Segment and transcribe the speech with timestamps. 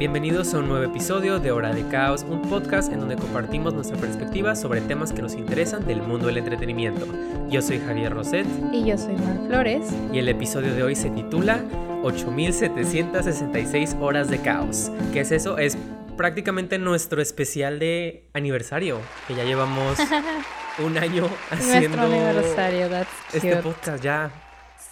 [0.00, 3.98] Bienvenidos a un nuevo episodio de Hora de Caos, un podcast en donde compartimos nuestra
[3.98, 7.06] perspectiva sobre temas que nos interesan del mundo del entretenimiento.
[7.50, 8.46] Yo soy Javier Roset.
[8.72, 9.90] Y yo soy Mar Flores.
[10.10, 11.60] Y el episodio de hoy se titula
[12.02, 14.90] 8766 horas de caos.
[15.12, 15.58] ¿Qué es eso?
[15.58, 15.76] Es
[16.16, 19.98] prácticamente nuestro especial de aniversario, que ya llevamos
[20.78, 23.62] un año haciendo Nuestro aniversario, that's este cute.
[23.62, 24.30] podcast ya.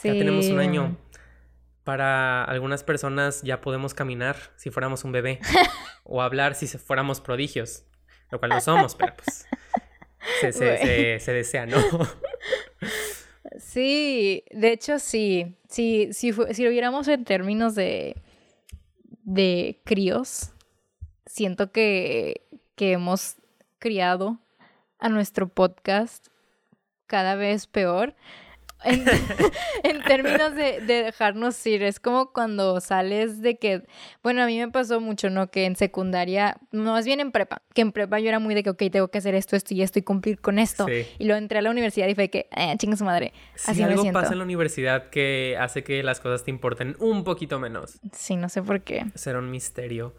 [0.03, 0.09] Sí.
[0.09, 0.97] Ya tenemos un año.
[1.89, 5.41] Para algunas personas ya podemos caminar si fuéramos un bebé
[6.05, 7.85] o hablar si fuéramos prodigios,
[8.31, 9.47] lo cual no somos, pero pues
[10.43, 10.77] se, se- Güey.
[10.79, 11.79] se- se desea, ¿no?
[13.59, 15.57] Sí, de hecho sí.
[15.71, 18.17] Sí, si, si lo viéramos en términos de,
[19.23, 20.51] de críos,
[21.25, 22.47] siento que,
[22.77, 23.37] que hemos
[23.79, 24.39] criado
[24.99, 26.27] a nuestro podcast
[27.07, 28.15] cada vez peor.
[28.85, 29.05] En,
[29.85, 33.83] en términos de, de dejarnos ir, es como cuando sales de que,
[34.23, 35.51] bueno, a mí me pasó mucho, ¿no?
[35.51, 38.63] Que en secundaria, no, más bien en prepa, que en prepa yo era muy de
[38.63, 40.87] que, ok, tengo que hacer esto, esto y esto y cumplir con esto.
[40.87, 41.07] Sí.
[41.19, 43.33] Y luego entré a la universidad y fue que, eh, chinga su madre.
[43.67, 44.21] Así me algo siento.
[44.21, 48.01] pasa en la universidad que hace que las cosas te importen un poquito menos.
[48.13, 49.07] Sí, no sé por qué.
[49.15, 50.15] Será un misterio.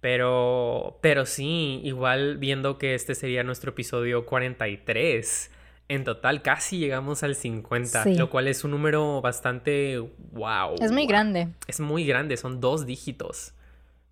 [0.00, 5.50] Pero, pero sí, igual viendo que este sería nuestro episodio 43.
[5.88, 8.14] En total casi llegamos al 50, Sí.
[8.16, 9.98] lo cual es un número bastante
[10.32, 10.74] wow.
[10.80, 11.48] Es muy grande.
[11.68, 13.54] Es muy grande, son dos dígitos.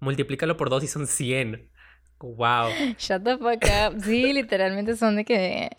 [0.00, 1.69] Multiplícalo por dos y son 100.
[2.20, 2.69] Wow.
[2.98, 4.00] Shut the fuck up.
[4.05, 5.70] Sí, literalmente son de que...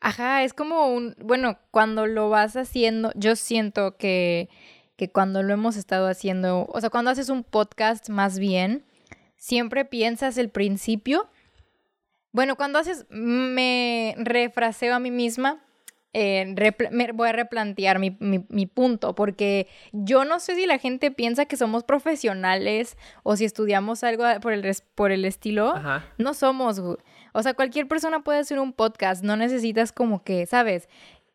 [0.00, 1.14] Ajá, es como un...
[1.18, 4.48] Bueno, cuando lo vas haciendo, yo siento que,
[4.96, 8.84] que cuando lo hemos estado haciendo, o sea, cuando haces un podcast más bien,
[9.36, 11.28] siempre piensas el principio.
[12.32, 15.62] Bueno, cuando haces, me refraseo a mí misma,
[16.14, 16.54] eh,
[16.90, 21.10] me voy a replantear mi, mi- mi punto, porque yo no sé si la gente
[21.10, 25.74] piensa que somos profesionales o si estudiamos algo por el, por el estilo.
[25.74, 26.04] Ajá.
[26.18, 26.78] No somos,
[27.32, 30.88] o sea, cualquier persona puede hacer un podcast, no necesitas como que, ¿sabes?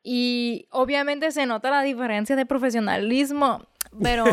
[0.04, 3.66] Y obviamente se nota la diferencia de profesionalismo,
[4.02, 4.26] pero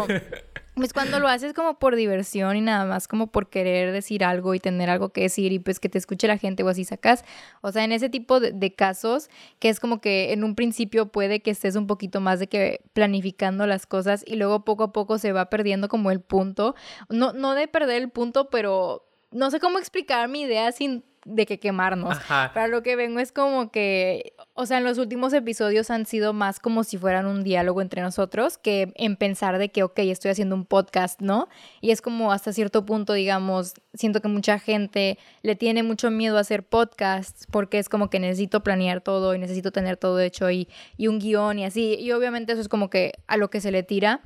[0.75, 4.55] pues cuando lo haces como por diversión y nada más como por querer decir algo
[4.55, 7.25] y tener algo que decir y pues que te escuche la gente o así sacas,
[7.61, 11.07] o sea, en ese tipo de, de casos que es como que en un principio
[11.07, 14.93] puede que estés un poquito más de que planificando las cosas y luego poco a
[14.93, 16.75] poco se va perdiendo como el punto,
[17.09, 21.47] no, no de perder el punto, pero no sé cómo explicar mi idea sin de
[21.47, 22.17] que quemarnos.
[22.17, 22.53] Ajá.
[22.55, 26.33] Para lo que vengo es como que, o sea, en los últimos episodios han sido
[26.33, 30.31] más como si fueran un diálogo entre nosotros que en pensar de que, ok, estoy
[30.31, 31.49] haciendo un podcast, ¿no?
[31.81, 36.37] Y es como hasta cierto punto, digamos, siento que mucha gente le tiene mucho miedo
[36.37, 40.49] a hacer podcasts porque es como que necesito planear todo y necesito tener todo hecho
[40.53, 41.97] y, y un guion y así.
[41.99, 44.23] Y obviamente eso es como que a lo que se le tira.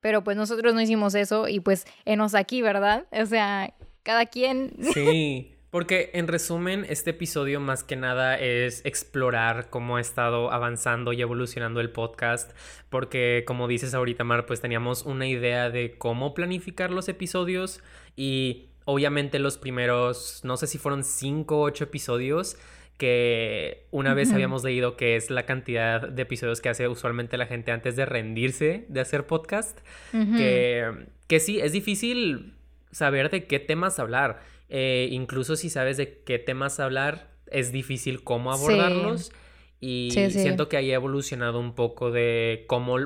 [0.00, 3.04] Pero pues nosotros no hicimos eso y pues enos aquí, ¿verdad?
[3.12, 4.72] O sea, cada quien...
[4.94, 11.12] Sí, porque en resumen, este episodio más que nada es explorar cómo ha estado avanzando
[11.12, 12.52] y evolucionando el podcast,
[12.88, 17.82] porque como dices ahorita, Mar, pues teníamos una idea de cómo planificar los episodios
[18.16, 22.56] y obviamente los primeros, no sé si fueron cinco o ocho episodios,
[22.96, 27.46] que una vez habíamos leído que es la cantidad de episodios que hace usualmente la
[27.46, 29.78] gente antes de rendirse de hacer podcast
[30.10, 32.54] que, que sí, es difícil
[32.90, 34.40] saber de qué temas hablar.
[34.68, 38.58] Eh, incluso si sabes de qué temas hablar, es difícil cómo Sí.
[38.64, 39.32] abordarlos.
[39.80, 40.40] Y Sí, sí.
[40.40, 42.96] siento que ahí ha evolucionado un poco de cómo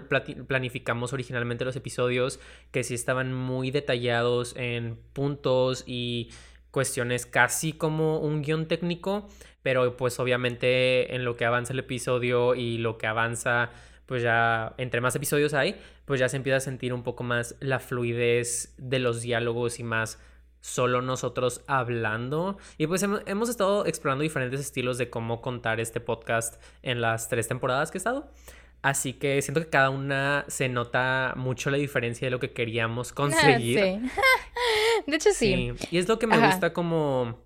[0.47, 2.41] planificamos originalmente los episodios,
[2.71, 6.31] que sí estaban muy detallados en puntos y
[6.71, 9.29] cuestiones casi como un guion técnico,
[9.63, 13.71] pero pues obviamente en lo que avanza el episodio y lo que avanza,
[14.07, 17.55] pues ya entre más episodios hay, pues ya se empieza a sentir un poco más
[17.61, 20.19] la fluidez de los diálogos y más
[20.63, 22.57] solo nosotros hablando.
[22.79, 27.29] Y pues hemos, hemos estado explorando diferentes estilos de cómo contar este podcast en las
[27.29, 28.31] tres temporadas que he estado.
[28.81, 33.13] Así que siento que cada una se nota mucho la diferencia de lo que queríamos
[33.13, 33.79] conseguir.
[33.79, 34.11] Sí.
[35.07, 35.73] De hecho, sí.
[35.77, 36.47] Sí, Y es lo que me Ajá.
[36.47, 37.39] gusta como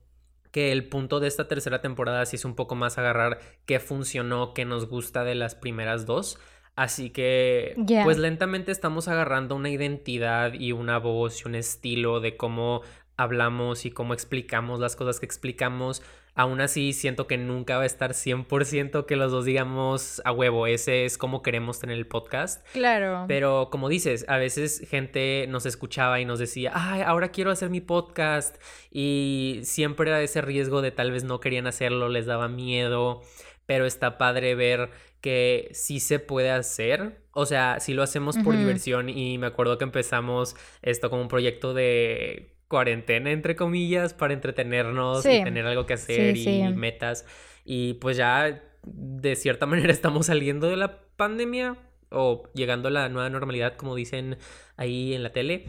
[0.51, 4.55] que el punto de esta tercera temporada sí es un poco más agarrar qué funcionó,
[4.55, 6.39] qué nos gusta de las primeras dos.
[6.77, 7.75] Así que,
[8.05, 12.83] pues lentamente estamos agarrando una identidad y una voz y un estilo de cómo
[13.17, 16.03] hablamos y cómo explicamos las cosas que explicamos.
[16.35, 20.67] Aún así, siento que nunca va a estar 100% que los dos digamos a huevo,
[20.67, 22.63] ese es como queremos tener el podcast.
[22.75, 23.25] Claro.
[23.27, 27.71] Pero como dices, a veces gente nos escuchaba y nos decía, ay, ahora quiero hacer
[27.71, 28.63] mi podcast.
[28.91, 33.23] Y siempre era ese riesgo de tal vez no querían hacerlo, les daba miedo.
[33.65, 34.91] Pero está padre ver
[35.23, 37.25] que sí se puede hacer.
[37.33, 39.09] O sea, si lo hacemos por diversión.
[39.09, 45.25] Y me acuerdo que empezamos esto como un proyecto de cuarentena, entre comillas, para entretenernos
[45.25, 47.25] y tener algo que hacer y metas.
[47.65, 51.77] Y pues ya de cierta manera estamos saliendo de la pandemia
[52.11, 54.39] o llegando a la nueva normalidad, como dicen
[54.77, 55.67] ahí en la tele.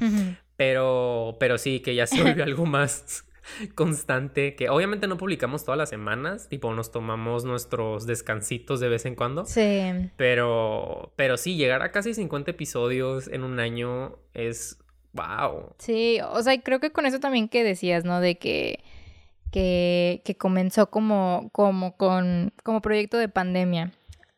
[0.55, 3.25] Pero, pero sí, que ya se volvió algo más
[3.75, 9.05] constante, que obviamente no publicamos todas las semanas, tipo nos tomamos nuestros descansitos de vez
[9.05, 9.45] en cuando.
[9.45, 10.09] Sí.
[10.15, 14.79] Pero, pero sí, llegar a casi 50 episodios en un año es
[15.17, 15.73] wow.
[15.77, 18.21] Sí, o sea, creo que con eso también que decías, ¿no?
[18.21, 18.83] De que,
[19.51, 23.91] que, que comenzó como, como con, como proyecto de pandemia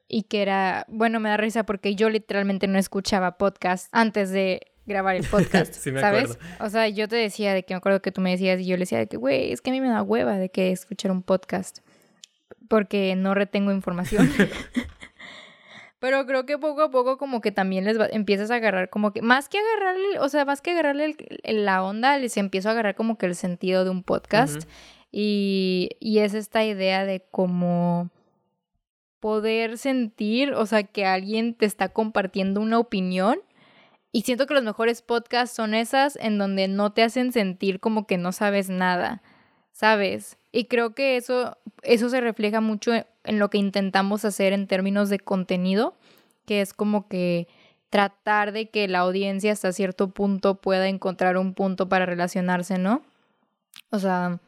[0.07, 4.61] y que era, bueno, me da risa porque yo literalmente no escuchaba podcast antes de
[4.87, 6.37] grabar el podcast, ¿sabes?
[6.59, 8.75] O sea, yo te decía de que me acuerdo que tú me decías y yo
[8.75, 11.11] le decía de que, güey, es que a mí me da hueva de que escuchar
[11.11, 11.79] un podcast
[12.67, 14.31] porque no retengo información.
[15.99, 19.21] Pero creo que poco a poco como que también les empiezas a agarrar como que,
[19.21, 23.17] más que agarrarle, o sea, más que agarrarle la onda, les empiezo a agarrar como
[23.17, 24.63] que el sentido de un podcast.
[25.11, 28.09] y, y es esta idea de cómo
[29.19, 33.39] poder sentir, o sea, que alguien te está compartiendo una opinión
[34.11, 38.07] y siento que los mejores podcasts son esas en donde no te hacen sentir como
[38.07, 39.21] que no sabes nada,
[39.79, 40.37] ¿sabes?
[40.51, 45.07] Y creo que eso, eso se refleja mucho en lo que intentamos hacer en términos
[45.07, 45.95] de contenido,
[46.45, 47.47] que es como que
[47.89, 53.03] tratar de que la audiencia hasta cierto punto pueda encontrar un punto para relacionarse, ¿no?
[53.89, 54.41] O sea,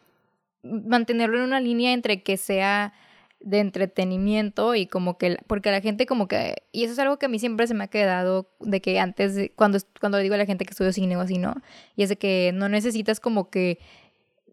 [0.63, 2.91] mantenerlo en una línea entre que sea
[3.39, 7.27] de entretenimiento y como que, porque la gente como que, y eso es algo que
[7.27, 10.45] a mí siempre se me ha quedado de que antes, cuando, cuando digo a la
[10.45, 11.55] gente que estudio cine o así, ¿no?
[11.95, 13.79] Y es de que no necesitas como que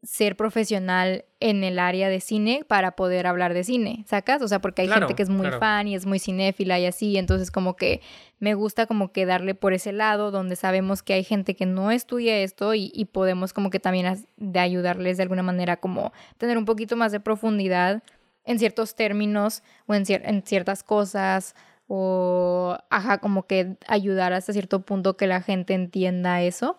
[0.03, 4.43] ser profesional en el área de cine para poder hablar de cine, ¿sacas?
[4.43, 7.17] O sea, porque hay gente que es muy fan y es muy cinéfila y así,
[7.17, 8.01] entonces como que
[8.39, 11.91] me gusta como que darle por ese lado donde sabemos que hay gente que no
[11.91, 16.59] estudia esto y, y podemos como que también de ayudarles de alguna manera como tener
[16.59, 18.03] un poquito más de profundidad
[18.45, 21.55] en ciertos términos o en, en ciertas cosas
[21.89, 26.79] o, ajá, como que ayudar hasta cierto punto que la gente entienda eso.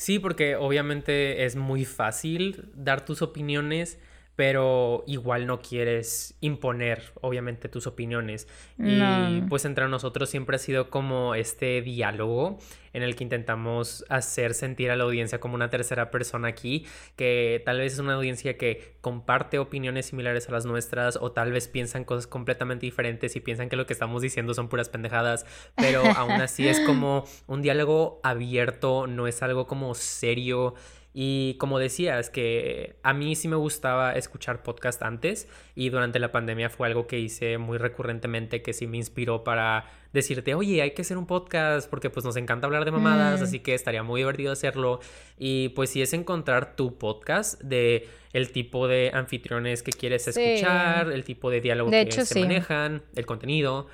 [0.00, 3.98] Sí, porque obviamente es muy fácil dar tus opiniones
[4.40, 8.48] pero igual no quieres imponer, obviamente, tus opiniones.
[8.78, 12.56] Y pues entre nosotros siempre ha sido como este diálogo
[12.94, 17.60] en el que intentamos hacer sentir a la audiencia como una tercera persona aquí, que
[17.66, 21.68] tal vez es una audiencia que comparte opiniones similares a las nuestras o tal vez
[21.68, 25.44] piensan cosas completamente diferentes y piensan que lo que estamos diciendo son puras pendejadas,
[25.76, 30.74] pero aún así es como un diálogo abierto, no es algo como serio
[31.12, 36.30] y como decías, que a mí sí me gustaba escuchar podcast antes y durante la
[36.30, 40.92] pandemia fue algo que hice muy recurrentemente que sí me inspiró para decirte, oye, hay
[40.92, 43.44] que hacer un podcast porque pues nos encanta hablar de mamadas, mm.
[43.44, 45.00] así que estaría muy divertido hacerlo.
[45.36, 51.10] Y pues sí es encontrar tu podcast de el tipo de anfitriones que quieres escuchar,
[51.10, 53.88] el tipo de diálogo que se manejan, el contenido.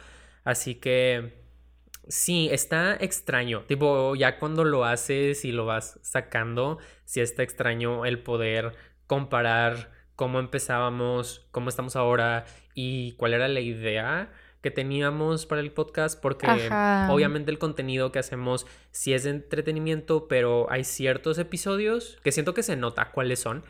[0.44, 1.45] Así que
[2.08, 3.64] Sí, está extraño.
[3.66, 8.72] Tipo, ya cuando lo haces y lo vas sacando, sí está extraño el poder
[9.06, 14.32] comparar cómo empezábamos, cómo estamos ahora y cuál era la idea
[14.62, 16.48] que teníamos para el podcast, porque
[17.08, 22.52] obviamente el contenido que hacemos sí es de entretenimiento, pero hay ciertos episodios que siento
[22.52, 23.64] que se nota cuáles son,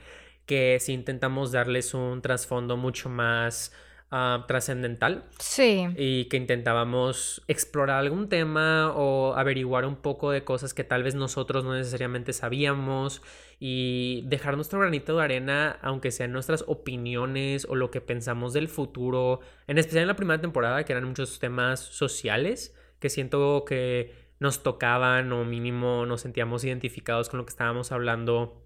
[0.47, 3.73] que si intentamos darles un trasfondo mucho más
[4.19, 5.25] Ah, trascendental.
[5.39, 5.89] Sí.
[5.95, 11.15] Y que intentábamos explorar algún tema o averiguar un poco de cosas que tal vez
[11.15, 13.21] nosotros no necesariamente sabíamos
[13.61, 18.69] y dejar nuestro granito de arena, aunque sean nuestras opiniones o lo que pensamos del
[18.69, 24.15] futuro, en especial en la primera temporada, que eran muchos temas sociales que siento que
[24.39, 28.65] nos tocaban o mínimo nos sentíamos identificados con lo que estábamos hablando.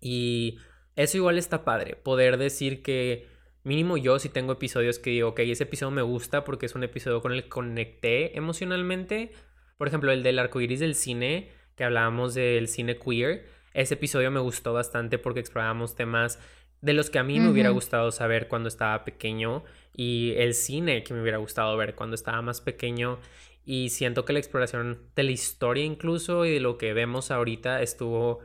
[0.00, 0.58] Y
[0.96, 5.40] eso igual está padre, poder decir que Mínimo yo si tengo episodios que digo, ok,
[5.40, 9.32] ese episodio me gusta porque es un episodio con el que conecté emocionalmente.
[9.76, 13.46] Por ejemplo, el del arco iris del cine, que hablábamos del cine queer.
[13.74, 16.38] Ese episodio me gustó bastante porque explorábamos temas
[16.80, 19.64] de los que a mí me hubiera gustado saber cuando estaba pequeño
[19.94, 23.18] y el cine que me hubiera gustado ver cuando estaba más pequeño.
[23.66, 27.82] Y siento que la exploración de la historia incluso y de lo que vemos ahorita
[27.82, 28.40] estuvo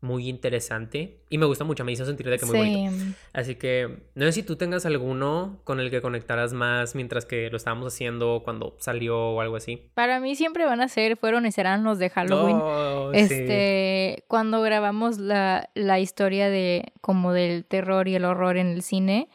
[0.00, 3.16] muy interesante y me gusta mucho, me hizo sentir de que muy bonito.
[3.32, 7.50] Así que no sé si tú tengas alguno con el que conectaras más mientras que
[7.50, 9.90] lo estábamos haciendo cuando salió o algo así.
[9.94, 12.56] Para mí siempre van a ser, fueron y serán los de Halloween.
[12.56, 18.68] Oh, este, cuando grabamos la, la historia de como del terror y el horror en
[18.68, 19.28] el cine.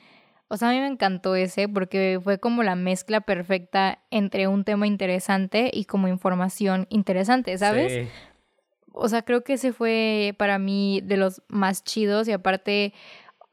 [0.48, 4.64] O sea, a mí me encantó ese porque fue como la mezcla perfecta entre un
[4.64, 8.08] tema interesante y como información interesante, ¿sabes?
[8.96, 12.94] O sea, creo que ese fue para mí de los más chidos y aparte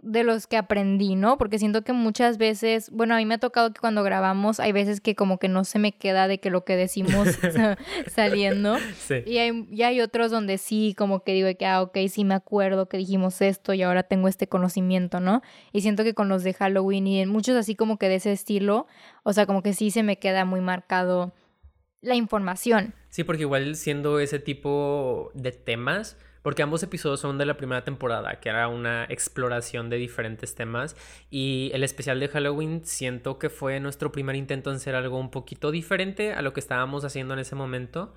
[0.02, 1.38] de los que aprendí, ¿no?
[1.38, 4.72] Porque siento que muchas veces, bueno, a mí me ha tocado que cuando grabamos hay
[4.72, 7.28] veces que como que no se me queda de que lo que decimos
[8.08, 8.78] saliendo.
[8.99, 9.22] Sí.
[9.26, 12.34] Y, hay, y hay otros donde sí, como que digo que, ah, ok, sí me
[12.34, 15.40] acuerdo que dijimos esto y ahora tengo este conocimiento, ¿no?
[15.72, 18.32] Y siento que con los de Halloween y en muchos así como que de ese
[18.32, 18.88] estilo,
[19.22, 21.32] o sea, como que sí se me queda muy marcado
[22.02, 22.94] la información.
[23.09, 27.85] Sí, porque igual siendo ese tipo de temas, porque ambos episodios son de la primera
[27.85, 30.97] temporada, que era una exploración de diferentes temas.
[31.30, 35.30] Y el especial de Halloween siento que fue nuestro primer intento en ser algo un
[35.30, 38.12] poquito diferente a lo que estábamos haciendo en ese momento.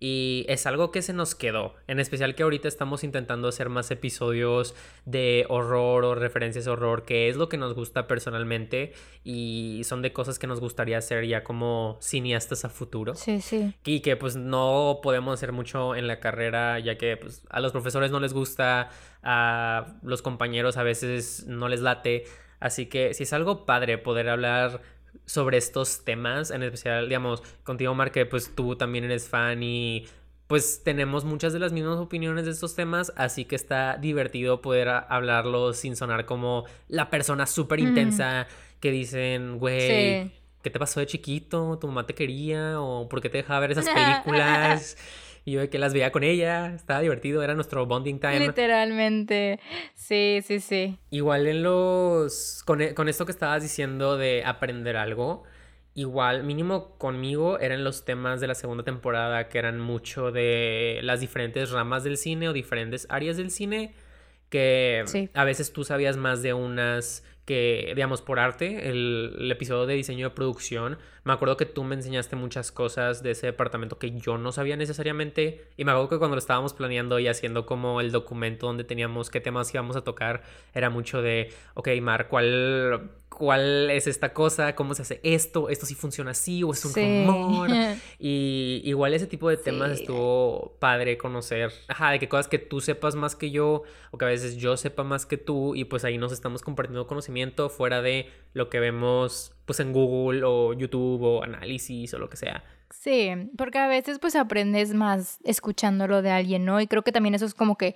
[0.00, 1.74] Y es algo que se nos quedó.
[1.86, 4.74] En especial que ahorita estamos intentando hacer más episodios
[5.06, 8.92] de horror o referencias a horror, que es lo que nos gusta personalmente.
[9.22, 13.14] Y son de cosas que nos gustaría hacer ya como cineastas a futuro.
[13.14, 13.74] Sí, sí.
[13.84, 17.72] Y que pues no podemos hacer mucho en la carrera, ya que pues, a los
[17.72, 18.90] profesores no les gusta,
[19.22, 22.24] a los compañeros a veces no les late.
[22.60, 24.80] Así que si es algo padre poder hablar
[25.26, 30.06] sobre estos temas, en especial, digamos, contigo, Mar, que pues tú también eres fan y
[30.46, 34.88] pues tenemos muchas de las mismas opiniones de estos temas, así que está divertido poder
[34.88, 38.46] hablarlo sin sonar como la persona súper intensa
[38.80, 40.30] que dicen, güey,
[40.62, 41.78] ¿qué te pasó de chiquito?
[41.80, 42.80] ¿Tu mamá te quería?
[42.80, 43.88] ¿O por qué te dejaba ver esas
[44.24, 44.98] películas?
[45.44, 48.40] Y yo que las veía con ella, estaba divertido, era nuestro bonding time.
[48.40, 49.60] Literalmente,
[49.94, 50.98] sí, sí, sí.
[51.10, 55.42] Igual en los, con, e, con esto que estabas diciendo de aprender algo,
[55.94, 61.20] igual, mínimo conmigo, eran los temas de la segunda temporada que eran mucho de las
[61.20, 63.92] diferentes ramas del cine o diferentes áreas del cine,
[64.48, 69.94] que a veces tú sabías más de unas que, digamos, por arte, el, episodio de
[69.94, 74.12] diseño de producción, me acuerdo que tú me enseñaste muchas cosas de ese departamento que
[74.12, 75.68] yo no sabía necesariamente.
[75.76, 79.30] Y me acuerdo que cuando lo estábamos planeando y haciendo como el documento donde teníamos
[79.30, 80.42] qué temas íbamos a tocar,
[80.74, 85.86] era mucho de, ok, Mar, ¿cuál, cuál es esta cosa, cómo se hace esto, esto
[85.86, 87.70] sí funciona así o es un rumor.
[88.18, 92.80] Y igual ese tipo de temas estuvo padre conocer, ajá, de que cosas que tú
[92.80, 96.04] sepas más que yo o que a veces yo sepa más que tú y pues
[96.04, 101.22] ahí nos estamos compartiendo conocimiento fuera de lo que vemos pues en Google o YouTube
[101.22, 102.64] o análisis o lo que sea.
[102.90, 106.80] Sí, porque a veces pues aprendes más escuchándolo de alguien, ¿no?
[106.80, 107.94] Y creo que también eso es como que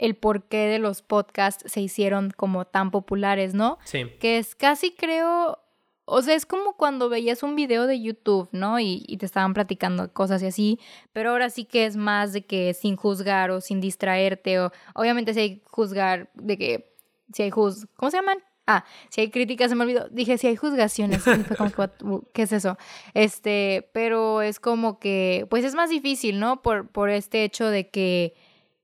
[0.00, 3.78] el porqué de los podcasts se hicieron como tan populares, ¿no?
[3.84, 4.06] Sí.
[4.18, 5.58] Que es casi creo,
[6.06, 8.80] o sea, es como cuando veías un video de YouTube, ¿no?
[8.80, 10.80] Y, te estaban platicando cosas y así,
[11.12, 15.34] pero ahora sí que es más de que sin juzgar o sin distraerte, o obviamente
[15.34, 16.94] si hay juzgar, de que
[17.34, 18.38] si hay juz, ¿cómo se llaman?
[18.66, 20.08] Ah, si hay críticas, se me olvidó.
[20.10, 21.22] Dije, si hay juzgaciones.
[21.22, 22.78] fue como ¿qué es eso?
[23.12, 26.62] Este, pero es como que, pues es más difícil, ¿no?
[26.62, 28.34] Por, por este hecho de que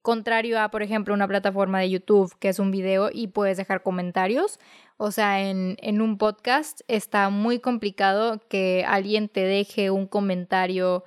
[0.07, 3.83] Contrario a, por ejemplo, una plataforma de YouTube que es un video y puedes dejar
[3.83, 4.61] comentarios.
[4.99, 11.03] O sea, en, en un podcast está muy complicado que alguien te deje un comentario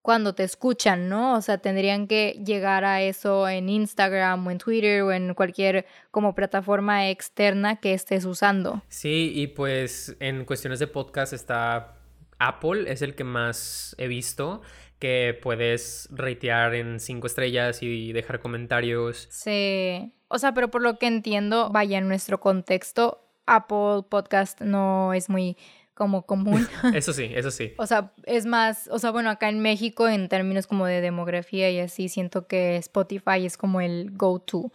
[0.00, 1.34] cuando te escuchan, ¿no?
[1.34, 5.84] O sea, tendrían que llegar a eso en Instagram o en Twitter o en cualquier
[6.10, 8.82] como plataforma externa que estés usando.
[8.88, 11.98] Sí, y pues en cuestiones de podcast está
[12.38, 14.62] Apple, es el que más he visto
[15.00, 19.26] que puedes ratear en cinco estrellas y dejar comentarios.
[19.30, 20.12] Sí.
[20.28, 25.28] O sea, pero por lo que entiendo, vaya, en nuestro contexto, Apple Podcast no es
[25.28, 25.56] muy
[25.94, 26.68] como común.
[26.94, 27.72] eso sí, eso sí.
[27.78, 31.70] o sea, es más, o sea, bueno, acá en México en términos como de demografía
[31.70, 34.70] y así, siento que Spotify es como el go-to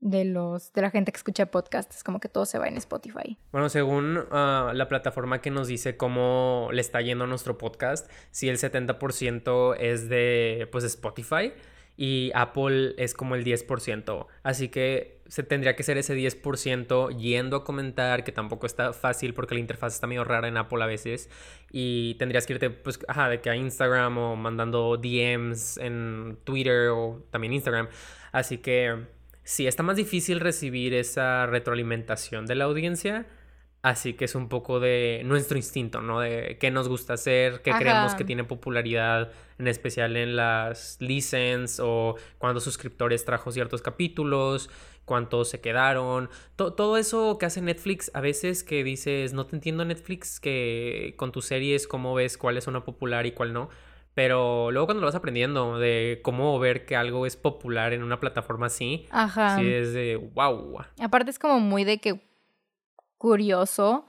[0.00, 3.38] de los de la gente que escucha podcasts, como que todo se va en Spotify.
[3.52, 8.10] Bueno, según ah, la plataforma que nos dice cómo le está yendo a nuestro podcast,
[8.30, 11.52] si el 70% es de pues Spotify
[11.96, 17.56] y Apple es como el 10%, así que se tendría que ser ese 10% yendo
[17.56, 20.86] a comentar, que tampoco está fácil porque la interfaz está medio rara en Apple a
[20.86, 21.30] veces.
[21.72, 26.90] Y tendrías que irte pues ajá, de que a Instagram o mandando DMs en Twitter
[26.90, 27.88] o también Instagram,
[28.30, 29.15] así que
[29.46, 33.26] sí, está más difícil recibir esa retroalimentación de la audiencia.
[33.82, 36.18] Así que es un poco de nuestro instinto, ¿no?
[36.18, 41.80] De qué nos gusta hacer, qué creemos que tiene popularidad, en especial en las license
[41.80, 44.70] o cuando suscriptores trajo ciertos capítulos,
[45.04, 46.28] cuántos se quedaron.
[46.56, 51.30] todo eso que hace Netflix, a veces que dices, no te entiendo Netflix, que con
[51.30, 53.70] tus series, cómo ves cuál es una popular y cuál no.
[54.16, 58.18] Pero luego cuando lo vas aprendiendo de cómo ver que algo es popular en una
[58.18, 59.58] plataforma así, Ajá.
[59.58, 60.78] sí es de wow.
[61.02, 62.18] Aparte es como muy de que
[63.18, 64.06] curioso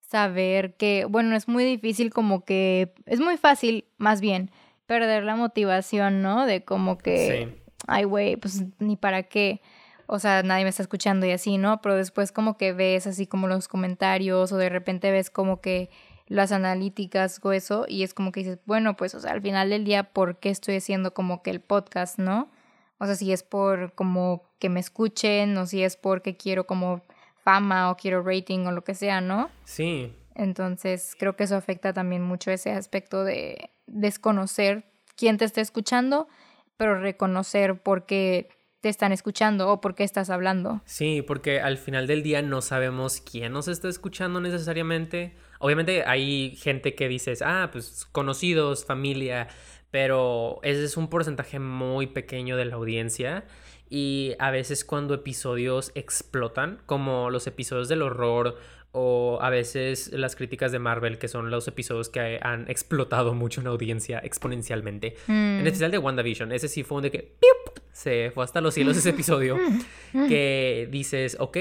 [0.00, 4.50] saber que, bueno, es muy difícil como que, es muy fácil más bien
[4.86, 6.44] perder la motivación, ¿no?
[6.44, 7.62] De como que, Sí.
[7.86, 9.60] ay, güey, pues ni para qué.
[10.06, 11.80] O sea, nadie me está escuchando y así, ¿no?
[11.80, 15.90] Pero después como que ves así como los comentarios o de repente ves como que
[16.28, 19.70] las analíticas o eso y es como que dices, bueno, pues, o sea, al final
[19.70, 22.50] del día, ¿por qué estoy haciendo como que el podcast, ¿no?
[22.98, 27.02] O sea, si es por como que me escuchen o si es porque quiero como
[27.42, 29.50] fama o quiero rating o lo que sea, ¿no?
[29.64, 34.84] Sí, Entonces creo que eso afecta también mucho ese aspecto de desconocer
[35.16, 36.28] quién te está escuchando,
[36.76, 40.80] pero reconocer por qué te están escuchando o por qué estás hablando.
[40.84, 45.34] Sí, porque al final del día no sabemos quién nos está escuchando necesariamente.
[45.58, 49.48] Obviamente hay gente que dices, ah, pues conocidos, familia,
[49.90, 53.44] pero ese es un porcentaje muy pequeño de la audiencia.
[53.90, 58.58] Y a veces cuando episodios explotan, como los episodios del horror
[58.92, 63.60] o a veces las críticas de Marvel, que son los episodios que han explotado mucho
[63.60, 65.16] en audiencia exponencialmente.
[65.28, 65.66] En Mm.
[65.66, 67.78] especial de WandaVision, ese sí fue un de que ¡piup!
[67.92, 69.56] se fue hasta los cielos ese episodio
[70.28, 71.56] que dices, ok,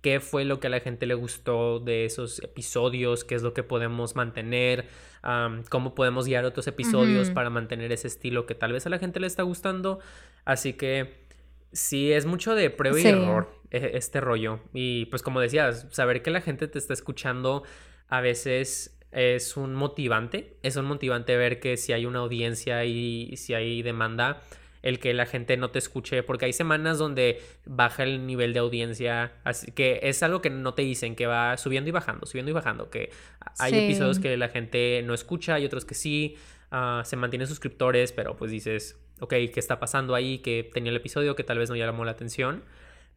[0.00, 3.24] ¿qué fue lo que a la gente le gustó de esos episodios?
[3.24, 4.86] ¿Qué es lo que podemos mantener?
[5.22, 8.98] Am, ¿Cómo podemos guiar otros episodios para mantener ese estilo que tal vez a la
[8.98, 9.98] gente le está gustando?
[10.44, 11.24] Así que
[11.72, 14.60] sí, es mucho de prueba y error e- este rollo.
[14.72, 17.62] Y pues como decías, saber que la gente te está escuchando
[18.08, 23.36] a veces es un motivante, es un motivante ver que si hay una audiencia y
[23.36, 24.40] si hay demanda,
[24.82, 28.60] el que la gente no te escuche, porque hay semanas donde baja el nivel de
[28.60, 32.50] audiencia, así que es algo que no te dicen, que va subiendo y bajando, subiendo
[32.50, 33.10] y bajando, que
[33.58, 33.78] hay Sí.
[33.84, 36.36] episodios que la gente no escucha y otros que sí,
[36.70, 40.38] ah, se mantienen suscriptores, pero pues dices, ok, ¿qué está pasando ahí?
[40.38, 42.62] Que tenía el episodio que tal vez no llamó la atención,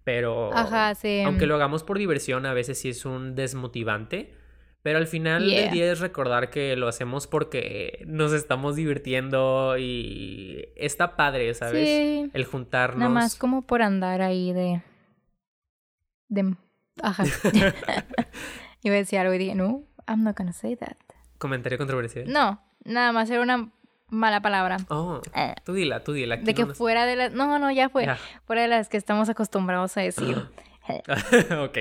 [0.04, 1.22] pero Ajá, sí.
[1.26, 4.34] aunque lo hagamos por diversión, a veces sí es un desmotivante.
[4.84, 5.72] Pero al final del Yeah.
[5.72, 11.88] día es recordar que lo hacemos porque nos estamos divirtiendo y está padre, ¿sabes?
[11.88, 12.30] Sí.
[12.34, 13.00] El juntarnos.
[13.00, 14.82] Nada más como por andar ahí de...
[16.28, 16.56] de...
[17.02, 17.24] Ajá.
[18.84, 20.98] Iba a decir algo y dije, no, I'm not gonna say that.
[21.38, 22.26] Comentario controversial.
[22.28, 23.72] No, nada más era una
[24.10, 24.78] mala palabra.
[24.90, 26.36] Oh, Eh, tú dila, tú dila.
[26.38, 27.32] de que no nos- fuera de las...
[27.34, 28.06] No, no, ya fue.
[28.46, 30.36] Fuera de las que estamos acostumbrados a decir.
[31.58, 31.78] ok.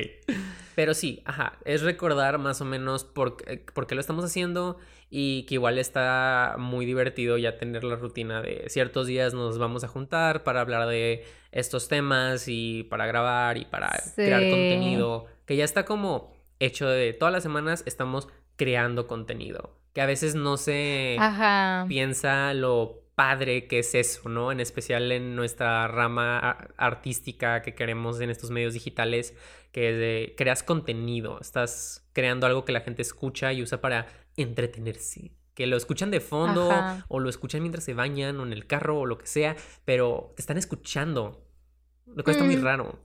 [0.74, 4.78] Pero sí, ajá, es recordar más o menos por, qué- por qué lo estamos haciendo
[5.10, 9.84] y que igual está muy divertido ya tener la rutina de ciertos días nos vamos
[9.84, 15.56] a juntar para hablar de estos temas y para grabar y para crear contenido, que
[15.56, 20.56] ya está como hecho de todas las semanas estamos creando contenido, que a veces no
[20.56, 21.84] se Ajá.
[21.88, 24.52] piensa lo padre que es eso, ¿no?
[24.52, 26.38] En especial en nuestra rama
[26.76, 29.34] artística que queremos en estos medios digitales,
[29.70, 35.32] que de creas contenido, estás creando algo que la gente escucha y usa para entretenerse.
[35.54, 37.04] Que lo escuchan de fondo Ajá.
[37.08, 40.32] o lo escuchan mientras se bañan o en el carro o lo que sea, pero
[40.36, 41.46] te están escuchando.
[42.06, 42.64] Lo cual está muy Mm.
[42.64, 42.98] raro.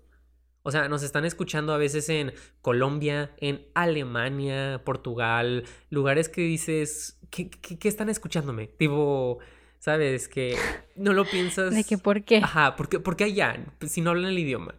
[0.63, 7.19] O sea, nos están escuchando a veces en Colombia, en Alemania, Portugal, lugares que dices,
[7.29, 8.67] ¿qué, qué, qué están escuchándome?
[8.67, 9.39] Tipo,
[9.79, 10.27] ¿sabes?
[10.27, 10.55] Que
[10.95, 11.73] no lo piensas.
[11.73, 12.37] De que por qué.
[12.37, 14.75] Ajá, porque, porque allá, pues, si no hablan el idioma.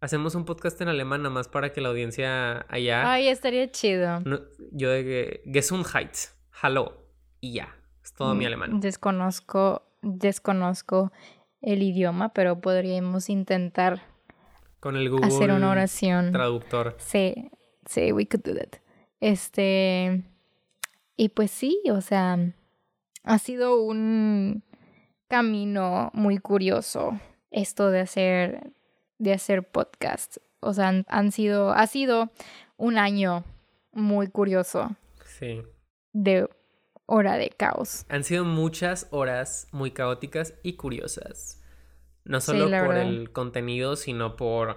[0.00, 3.10] Hacemos un podcast en alemán nada más para que la audiencia allá.
[3.10, 4.20] Ay, estaría chido.
[4.20, 4.40] no-
[4.72, 6.14] yo de que, Gesundheit,
[6.62, 7.06] hello,
[7.40, 7.74] y ya.
[8.04, 8.80] Es todo mi Mm, alemán.
[8.80, 11.12] Desconozco, desconozco
[11.62, 14.02] el idioma, pero podríamos intentar
[14.80, 16.30] Con el Google hacer una oración.
[16.30, 16.94] Traductor.
[16.98, 17.50] Sí,
[17.86, 18.78] sí, we could do that.
[19.20, 20.22] Este,
[21.16, 22.38] y pues sí, o sea,
[23.26, 24.62] ha sido un
[25.28, 27.18] camino muy curioso
[27.50, 28.72] esto de hacer,
[29.18, 30.38] de hacer podcast.
[30.60, 32.30] O sea, han, han sido, ha sido
[32.76, 33.44] un año
[33.92, 35.62] muy curioso Sí.
[36.12, 36.48] de
[37.06, 38.04] hora de caos.
[38.08, 41.62] Han sido muchas horas muy caóticas y curiosas.
[42.24, 43.02] No solo por verdad.
[43.02, 44.76] el contenido, sino por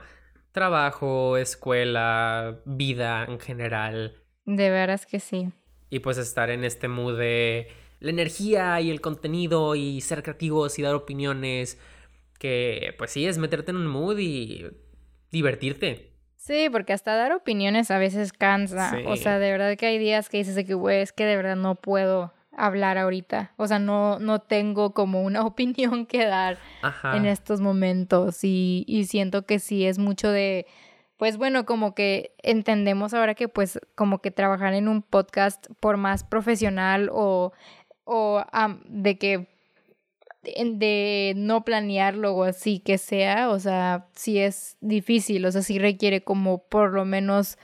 [0.51, 4.23] trabajo, escuela, vida en general.
[4.45, 5.51] De veras que sí.
[5.89, 7.67] Y pues estar en este mood de
[7.99, 11.77] la energía y el contenido y ser creativos y dar opiniones.
[12.37, 14.65] Que pues sí, es meterte en un mood y
[15.31, 16.13] divertirte.
[16.37, 18.97] Sí, porque hasta dar opiniones a veces cansa.
[19.05, 21.35] O sea, de verdad que hay días que dices de que, güey, es que de
[21.35, 23.53] verdad no puedo hablar ahorita.
[23.57, 27.17] O sea, no, no tengo como una opinión que dar Ajá.
[27.17, 28.43] en estos momentos.
[28.43, 30.65] Y, y siento que sí es mucho de,
[31.17, 35.97] pues bueno, como que entendemos ahora que pues como que trabajar en un podcast por
[35.97, 37.51] más profesional o,
[38.11, 38.43] o
[38.87, 39.47] de que
[40.41, 45.77] de no planearlo o así que sea, o sea, sí es difícil, o sea, sí
[45.77, 47.57] requiere como por lo menos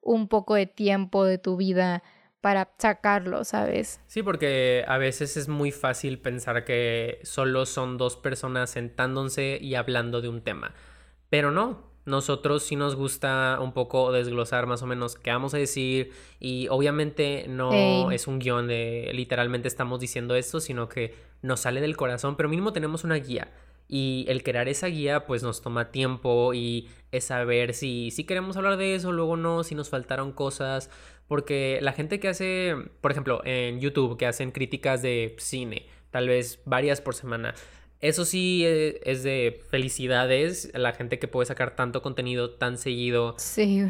[0.00, 2.04] un poco de tiempo de tu vida
[2.40, 4.00] para sacarlo, ¿sabes?
[4.06, 9.74] Sí, porque a veces es muy fácil pensar que solo son dos personas sentándose y
[9.74, 10.74] hablando de un tema.
[11.30, 15.58] Pero no, nosotros sí nos gusta un poco desglosar más o menos qué vamos a
[15.58, 21.60] decir y obviamente no es un guion de literalmente estamos diciendo esto, sino que nos
[21.60, 23.52] sale del corazón, pero mínimo tenemos una guía.
[23.90, 28.56] Y el crear esa guía pues nos toma tiempo y es saber si, si queremos
[28.56, 30.90] hablar de eso, luego no, si nos faltaron cosas.
[31.26, 36.28] Porque la gente que hace, por ejemplo, en YouTube, que hacen críticas de cine, tal
[36.28, 37.54] vez varias por semana.
[38.00, 43.34] Eso sí eh, es de felicidades, la gente que puede sacar tanto contenido tan seguido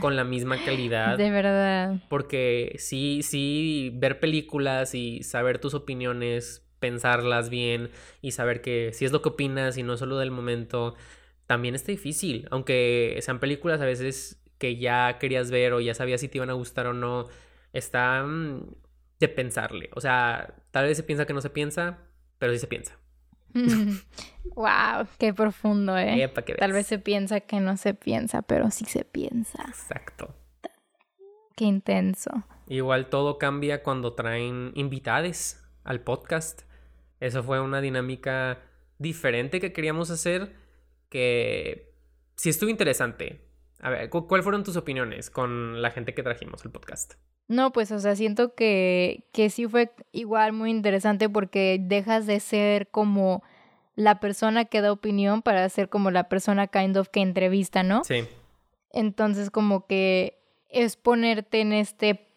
[0.00, 1.18] con la misma calidad.
[1.18, 2.00] De verdad.
[2.08, 7.90] Porque sí, sí, ver películas y saber tus opiniones pensarlas bien
[8.22, 10.94] y saber que si es lo que opinas y no solo del momento,
[11.46, 12.48] también está difícil.
[12.50, 16.50] Aunque sean películas a veces que ya querías ver o ya sabías si te iban
[16.50, 17.26] a gustar o no,
[17.72, 18.24] está
[19.20, 19.90] de pensarle.
[19.94, 21.98] O sea, tal vez se piensa que no se piensa,
[22.38, 22.98] pero sí se piensa.
[24.54, 26.30] wow, qué profundo, ¿eh?
[26.58, 29.62] Tal vez se piensa que no se piensa, pero sí se piensa.
[29.68, 30.34] Exacto.
[31.56, 32.30] Qué intenso.
[32.68, 36.62] Igual todo cambia cuando traen invitades al podcast.
[37.20, 38.60] Eso fue una dinámica
[38.98, 40.52] diferente que queríamos hacer
[41.08, 41.92] que
[42.36, 43.44] sí estuvo interesante.
[43.80, 47.14] A ver, ¿cuáles fueron tus opiniones con la gente que trajimos al podcast?
[47.48, 52.40] No, pues, o sea, siento que, que sí fue igual muy interesante porque dejas de
[52.40, 53.42] ser como
[53.96, 58.04] la persona que da opinión para ser como la persona kind of que entrevista, ¿no?
[58.04, 58.26] Sí.
[58.92, 62.28] Entonces, como que es ponerte en este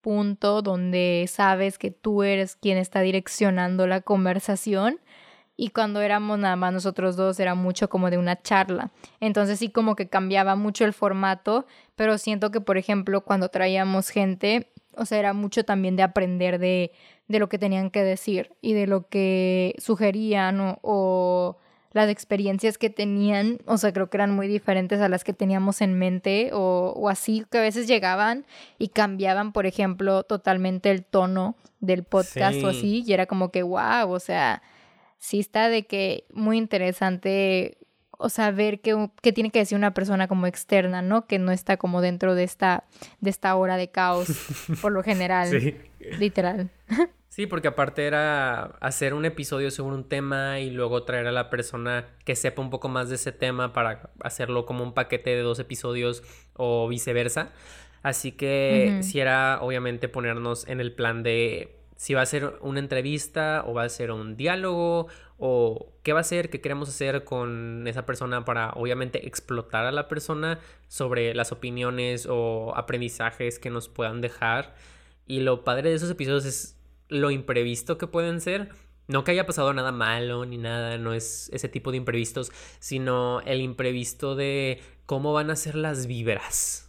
[0.00, 5.00] punto donde sabes que tú eres quien está direccionando la conversación
[5.56, 8.90] y cuando éramos nada más nosotros dos era mucho como de una charla.
[9.20, 14.10] Entonces sí como que cambiaba mucho el formato, pero siento que por ejemplo cuando traíamos
[14.10, 16.92] gente, o sea, era mucho también de aprender de,
[17.28, 21.58] de lo que tenían que decir y de lo que sugerían o, o
[21.92, 25.80] las experiencias que tenían, o sea, creo que eran muy diferentes a las que teníamos
[25.80, 28.44] en mente o, o así, que a veces llegaban
[28.78, 33.62] y cambiaban, por ejemplo, totalmente el tono del podcast o así, y era como que,
[33.62, 34.62] wow, o sea,
[35.26, 37.78] sí está de que muy interesante,
[38.16, 41.26] o sea, ver qué, qué tiene que decir una persona como externa, ¿no?
[41.26, 42.84] Que no está como dentro de esta,
[43.20, 44.28] de esta hora de caos,
[44.80, 45.50] por lo general,
[46.18, 46.70] literal.
[47.28, 51.50] Sí, porque aparte era hacer un episodio sobre un tema y luego traer a la
[51.50, 55.42] persona que sepa un poco más de ese tema para hacerlo como un paquete de
[55.42, 56.22] dos episodios
[56.54, 57.50] o viceversa.
[58.02, 62.78] Así que si era obviamente ponernos en el plan de si va a ser una
[62.78, 67.24] entrevista o va a ser un diálogo o qué va a ser, qué queremos hacer
[67.24, 73.70] con esa persona para obviamente explotar a la persona sobre las opiniones o aprendizajes que
[73.70, 74.74] nos puedan dejar.
[75.26, 76.76] Y lo padre de esos episodios es
[77.08, 78.70] lo imprevisto que pueden ser.
[79.08, 83.40] No que haya pasado nada malo ni nada, no es ese tipo de imprevistos, sino
[83.42, 86.85] el imprevisto de cómo van a ser las vibras.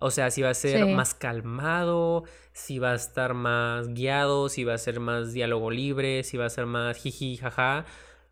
[0.00, 4.64] O sea, si va a ser más calmado, si va a estar más guiado, si
[4.64, 7.84] va a ser más diálogo libre, si va a ser más jiji, jaja,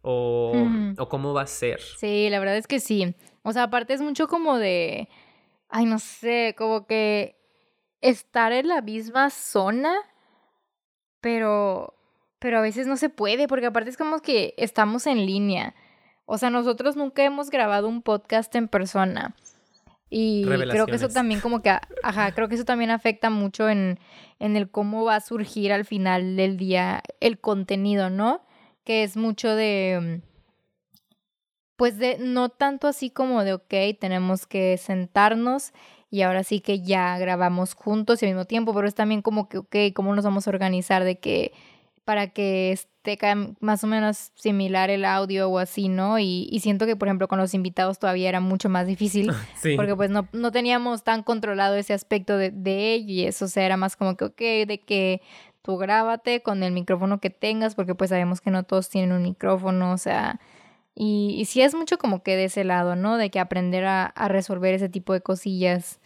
[0.03, 0.53] o,
[0.99, 1.81] o cómo va a ser.
[1.81, 3.15] Sí, la verdad es que sí.
[3.43, 5.09] O sea, aparte es mucho como de,
[5.69, 7.37] ay, no sé, como que
[8.01, 9.95] estar en la misma zona
[11.23, 11.95] pero,
[12.41, 15.75] pero a veces no se puede, porque aparte es como que estamos en línea.
[16.27, 19.35] O sea, nosotros nunca hemos grabado un podcast en persona.
[20.15, 21.71] Y creo que eso también como que,
[22.03, 23.99] ajá, creo que eso también afecta mucho en,
[24.41, 28.45] en el cómo va a surgir al final del día el contenido, ¿no?
[28.85, 30.21] Que es mucho de,
[31.77, 35.73] pues de, no tanto así como de, ok, tenemos que sentarnos
[36.11, 39.49] y ahora sí que ya grabamos juntos y al mismo tiempo, pero es también como
[39.49, 41.55] que, ok, ¿cómo nos vamos a organizar de que
[42.05, 43.19] para que esté
[43.61, 46.19] más o menos similar el audio o así, ¿no?
[46.19, 49.33] Y, y, siento que, por ejemplo, con los invitados todavía era mucho más difícil,
[49.77, 53.49] porque pues no, no teníamos tan controlado ese aspecto de, de ello y eso, o
[53.49, 54.39] sea, era más como que, ok,
[54.69, 55.23] de que
[55.63, 59.23] tú grábate con el micrófono que tengas, porque pues sabemos que no todos tienen un
[59.23, 60.41] micrófono, o sea,
[60.95, 63.17] y, y sí es mucho como que de ese lado, ¿no?
[63.17, 66.01] De que aprender a, a resolver ese tipo de cosillas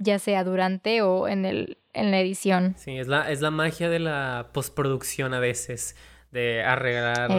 [0.00, 2.74] ya sea durante o en, el, en la edición.
[2.78, 5.96] Sí, es la, es la magia de la postproducción a veces,
[6.30, 7.30] de arreglar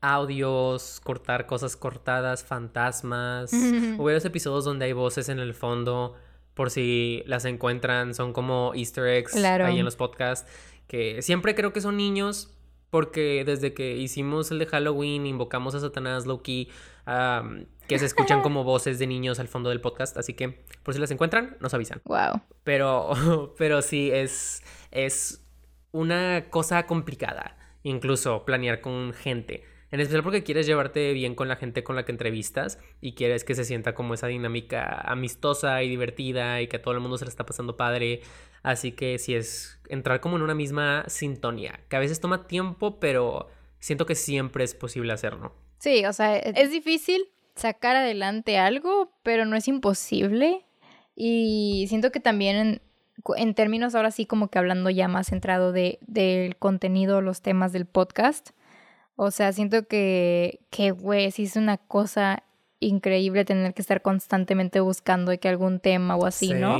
[0.00, 3.52] audios, cortar cosas cortadas, fantasmas.
[3.96, 6.16] Hubo varios episodios donde hay voces en el fondo,
[6.54, 10.50] por si las encuentran, son como easter eggs ahí en los podcasts,
[10.86, 12.50] que siempre creo que son niños,
[12.92, 16.68] porque desde que hicimos el de Halloween, invocamos a Satanás, Loki,
[17.88, 21.00] que se escuchan como voces de niños al fondo del podcast, así que por si
[21.00, 22.02] las encuentran, nos avisan.
[22.04, 22.42] Wow.
[22.64, 25.42] Pero, pero sí, es, es
[25.90, 29.64] una cosa complicada, incluso planear con gente.
[29.90, 33.42] En especial porque quieres llevarte bien con la gente con la que entrevistas y quieres
[33.42, 37.16] que se sienta como esa dinámica amistosa y divertida y que a todo el mundo
[37.16, 38.20] se le está pasando padre.
[38.62, 43.00] Así que sí es entrar como en una misma sintonía, que a veces toma tiempo,
[43.00, 43.48] pero
[43.78, 45.54] siento que siempre es posible hacerlo.
[45.78, 50.64] Sí, o sea, es difícil sacar adelante algo, pero no es imposible.
[51.16, 52.82] Y siento que también en,
[53.36, 57.72] en términos ahora sí como que hablando ya más centrado de, del contenido, los temas
[57.72, 58.50] del podcast,
[59.16, 62.44] o sea, siento que, que, güey, sí es una cosa
[62.80, 66.78] increíble tener que estar constantemente buscando de que algún tema o así, ¿no?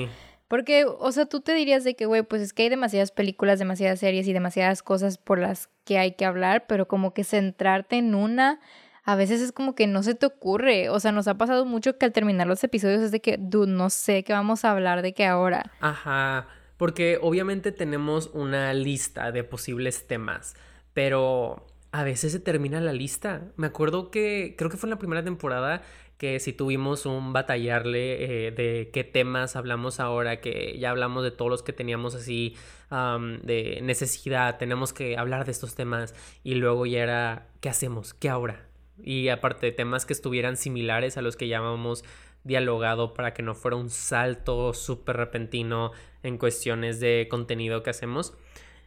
[0.53, 3.59] Porque, o sea, tú te dirías de que, güey, pues es que hay demasiadas películas,
[3.59, 7.97] demasiadas series y demasiadas cosas por las que hay que hablar, pero como que centrarte
[7.97, 8.61] en una,
[9.03, 10.91] a veces es como que no se te ocurre.
[10.91, 13.73] O sea, nos ha pasado mucho que al terminar los episodios es de que, dude,
[13.73, 15.73] no sé qué vamos a hablar de qué ahora.
[15.81, 20.55] Ajá, porque obviamente tenemos una lista de posibles temas,
[20.93, 23.53] pero a veces se termina la lista.
[23.57, 25.83] Me acuerdo que creo que fue en la primera temporada
[26.17, 31.33] que si tuvimos un batallarle eh, de qué temas hablamos ahora, que ya hablamos de
[31.33, 32.57] todos los que teníamos así
[32.91, 38.13] de necesidad, tenemos que hablar de estos temas y luego ya era, ¿qué hacemos?
[38.13, 38.69] ¿Qué ahora?
[39.03, 42.05] Y aparte temas que estuvieran similares a los que llamamos
[42.45, 48.35] dialogado para que no fuera un salto súper repentino en cuestiones de contenido que hacemos.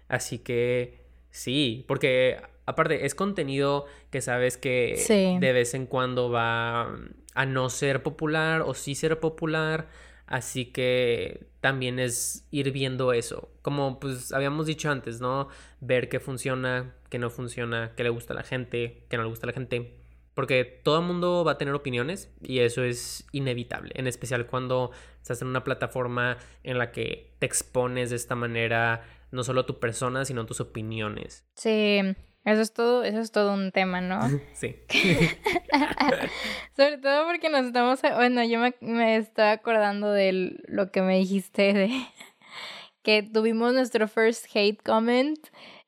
[0.08, 1.00] Así que
[1.32, 6.95] sí, porque aparte, es contenido que sabes que de vez en cuando va
[7.34, 9.88] a no ser popular o sí ser popular.
[10.28, 13.51] Así que también es ir viendo eso.
[13.62, 15.49] Como pues habíamos dicho antes, ¿no?
[15.82, 19.30] Ver qué funciona, qué no funciona, qué le gusta a la gente, qué no le
[19.30, 19.99] gusta a la gente.
[20.34, 23.91] Porque todo el mundo va a tener opiniones y eso es inevitable.
[23.95, 29.04] En especial cuando estás en una plataforma en la que te expones de esta manera,
[29.32, 31.45] no solo tu persona, sino tus opiniones.
[31.56, 32.01] Sí.
[32.46, 34.22] Eso es todo, eso es todo un tema, ¿no?
[34.54, 34.76] Sí.
[36.78, 41.18] Sobre todo porque nos estamos, bueno, yo me, me estaba acordando de lo que me
[41.18, 41.90] dijiste de
[43.02, 45.40] que tuvimos nuestro first hate comment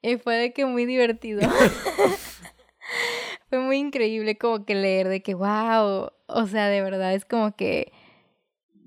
[0.01, 1.47] y fue de que muy divertido.
[3.49, 7.55] fue muy increíble como que leer de que wow, o sea, de verdad es como
[7.55, 7.91] que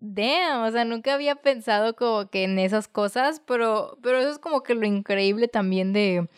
[0.01, 4.41] damn, o sea, nunca había pensado como que en esas cosas, pero pero eso es
[4.41, 6.29] como que lo increíble también de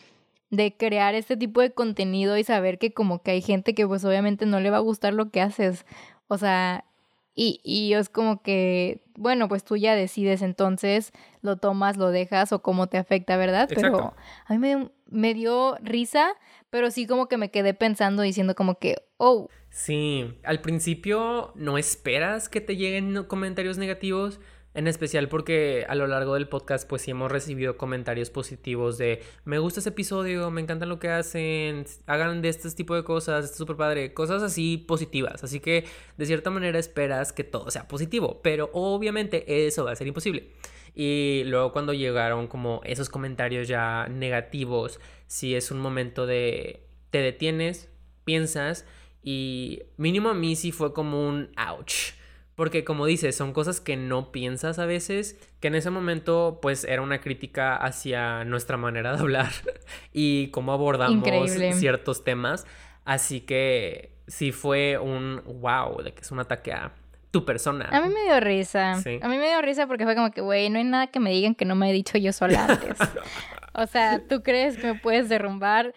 [0.53, 4.05] de crear este tipo de contenido y saber que como que hay gente que pues
[4.05, 5.83] obviamente no le va a gustar lo que haces.
[6.27, 6.85] O sea,
[7.33, 11.11] y, y es como que, bueno, pues tú ya decides entonces,
[11.41, 13.67] lo tomas, lo dejas o cómo te afecta, ¿verdad?
[13.73, 14.13] Pero
[14.45, 16.35] a mí me, me dio risa,
[16.69, 19.49] pero sí como que me quedé pensando diciendo como que, oh.
[19.71, 24.39] Sí, al principio no esperas que te lleguen comentarios negativos,
[24.73, 29.21] en especial porque a lo largo del podcast pues sí hemos recibido comentarios positivos de
[29.45, 33.45] me gusta ese episodio, me encantan lo que hacen, hagan de este tipo de cosas,
[33.45, 35.43] está súper padre, cosas así positivas.
[35.43, 35.85] Así que
[36.17, 40.49] de cierta manera esperas que todo sea positivo, pero obviamente eso va a ser imposible.
[40.95, 47.19] Y luego cuando llegaron como esos comentarios ya negativos, si es un momento de te
[47.19, 47.89] detienes,
[48.25, 48.85] piensas
[49.21, 52.13] y mínimo a mí sí fue como un ouch
[52.55, 56.83] porque como dices, son cosas que no piensas a veces, que en ese momento pues
[56.83, 59.51] era una crítica hacia nuestra manera de hablar
[60.13, 62.65] y cómo abordamos ciertos temas.
[63.05, 66.93] Así que sí fue un wow, de que es un ataque a
[67.31, 67.89] tu persona.
[67.91, 68.93] A mí me dio risa.
[68.93, 71.31] A mí me dio risa porque fue como que, güey, no hay nada que me
[71.31, 72.97] digan que no me he dicho yo sola antes.
[73.73, 75.95] o sea, tú crees que me puedes derrumbar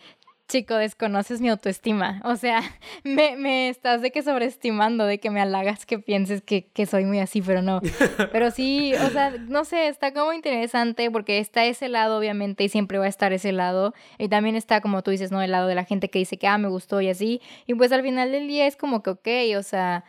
[0.48, 2.20] chico, desconoces mi autoestima.
[2.24, 2.60] O sea,
[3.04, 7.04] me, me, estás de que sobreestimando, de que me halagas, que pienses que, que, soy
[7.04, 7.80] muy así, pero no.
[8.32, 12.68] Pero sí, o sea, no sé, está como interesante porque está ese lado, obviamente, y
[12.68, 13.94] siempre va a estar ese lado.
[14.18, 15.42] Y también está, como tú dices, ¿no?
[15.42, 17.40] El lado de la gente que dice que, ah, me gustó y así.
[17.66, 19.28] Y pues al final del día es como que, ok,
[19.58, 20.04] o sea,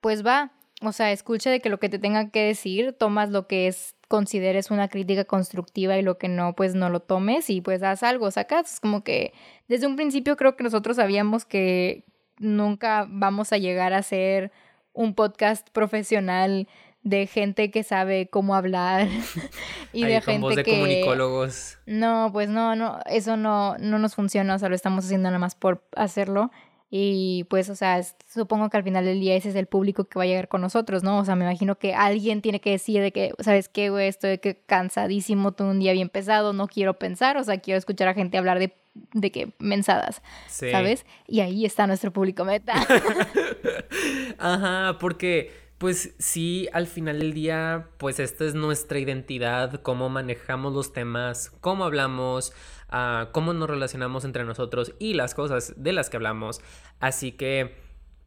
[0.00, 0.52] pues va.
[0.82, 3.94] O sea, escucha de que lo que te tenga que decir, tomas lo que es
[4.06, 8.02] consideres una crítica constructiva y lo que no, pues no lo tomes y pues haz
[8.02, 8.74] algo, sacas.
[8.74, 9.32] Es como que
[9.68, 12.04] desde un principio creo que nosotros sabíamos que
[12.38, 14.52] nunca vamos a llegar a ser
[14.92, 16.68] un podcast profesional
[17.02, 19.08] de gente que sabe cómo hablar
[19.92, 21.78] y de gente de que comunicólogos.
[21.86, 25.38] No, pues no, no, eso no no nos funciona, o sea, lo estamos haciendo nada
[25.38, 26.50] más por hacerlo.
[26.90, 30.18] Y pues, o sea, supongo que al final del día ese es el público que
[30.18, 31.18] va a llegar con nosotros, ¿no?
[31.18, 34.08] O sea, me imagino que alguien tiene que decir de que, ¿sabes qué, güey?
[34.08, 38.08] Estoy que cansadísimo, todo un día bien pesado, no quiero pensar, o sea, quiero escuchar
[38.08, 38.74] a gente hablar de
[39.12, 41.06] de que mensadas, ¿sabes?
[41.28, 42.74] Y ahí está nuestro público meta.
[44.38, 50.72] Ajá, porque pues sí, al final del día, pues esta es nuestra identidad, cómo manejamos
[50.72, 52.52] los temas, cómo hablamos,
[52.92, 56.60] uh, cómo nos relacionamos entre nosotros y las cosas de las que hablamos.
[57.00, 57.76] Así que,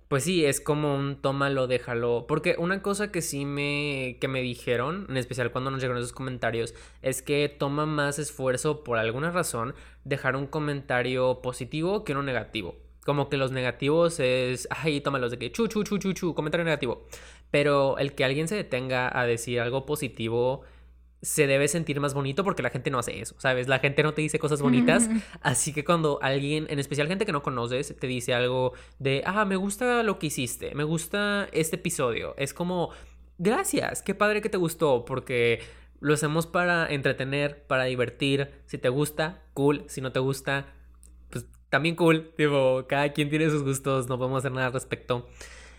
[0.07, 2.25] pues sí, es como un tómalo, déjalo.
[2.27, 6.13] Porque una cosa que sí me, que me dijeron, en especial cuando nos llegaron esos
[6.13, 12.23] comentarios, es que toma más esfuerzo por alguna razón dejar un comentario positivo que uno
[12.23, 12.75] negativo.
[13.05, 16.65] Como que los negativos es, ay, tómalos de que chu, chu, chu, chu, chu, comentario
[16.65, 17.07] negativo.
[17.49, 20.61] Pero el que alguien se detenga a decir algo positivo
[21.21, 23.67] se debe sentir más bonito porque la gente no hace eso, ¿sabes?
[23.67, 25.09] La gente no te dice cosas bonitas,
[25.41, 29.45] así que cuando alguien, en especial gente que no conoces, te dice algo de, ah,
[29.45, 32.89] me gusta lo que hiciste, me gusta este episodio, es como,
[33.37, 35.59] gracias, qué padre que te gustó, porque
[35.99, 40.73] lo hacemos para entretener, para divertir, si te gusta, cool, si no te gusta,
[41.29, 45.29] pues también cool, tipo, cada quien tiene sus gustos, no podemos hacer nada al respecto.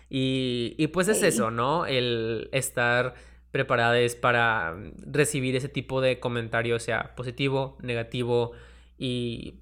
[0.09, 1.85] Y, y pues es eso, ¿no?
[1.85, 3.15] El estar
[3.53, 8.53] preparadas para recibir ese tipo de comentarios, sea positivo, negativo,
[8.97, 9.59] y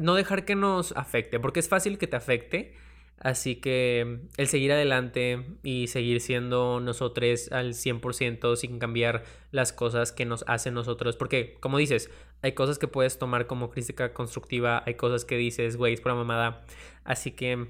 [0.00, 2.74] no dejar que nos afecte, porque es fácil que te afecte.
[3.20, 10.10] Así que el seguir adelante y seguir siendo nosotros al 100% sin cambiar las cosas
[10.10, 11.16] que nos hacen nosotros.
[11.16, 15.76] Porque, como dices, hay cosas que puedes tomar como crítica constructiva, hay cosas que dices,
[15.76, 16.64] güey, es pura mamada.
[17.04, 17.68] Así que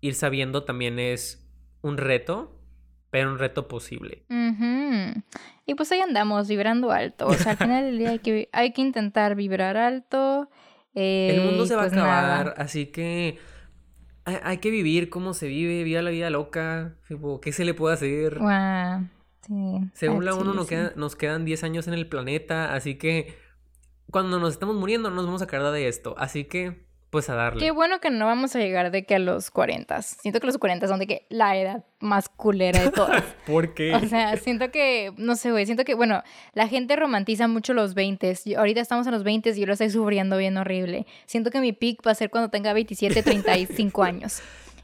[0.00, 1.48] ir sabiendo también es
[1.82, 2.59] un reto,
[3.10, 4.24] pero un reto posible.
[5.66, 7.26] Y pues ahí andamos, vibrando alto.
[7.26, 10.48] O sea, al final del día hay que, hay que intentar vibrar alto.
[10.94, 13.38] el mundo se va a pues acabar, así que
[14.24, 16.96] hay, que vivir como se vive, viva la vida loca.
[17.42, 18.38] ¿Qué se le puede hacer?
[19.94, 23.36] Según la ONU nos, nos quedan 10 años en el planeta, así que
[24.10, 26.14] cuando nos estamos muriendo no nos vamos a quedar de esto.
[26.18, 27.60] Así que pues a darle.
[27.60, 30.00] Qué bueno que no vamos a llegar de que a los 40.
[30.02, 33.22] Siento que los 40 son de que la edad más culera de todas.
[33.46, 33.94] ¿Por qué?
[33.94, 36.22] O sea, siento que, no sé, güey, siento que, bueno,
[36.54, 38.34] la gente romantiza mucho los 20.
[38.56, 41.06] ahorita estamos en los 20 y yo lo estoy sufriendo bien horrible.
[41.26, 44.40] Siento que mi peak va a ser cuando tenga 27, 35 años.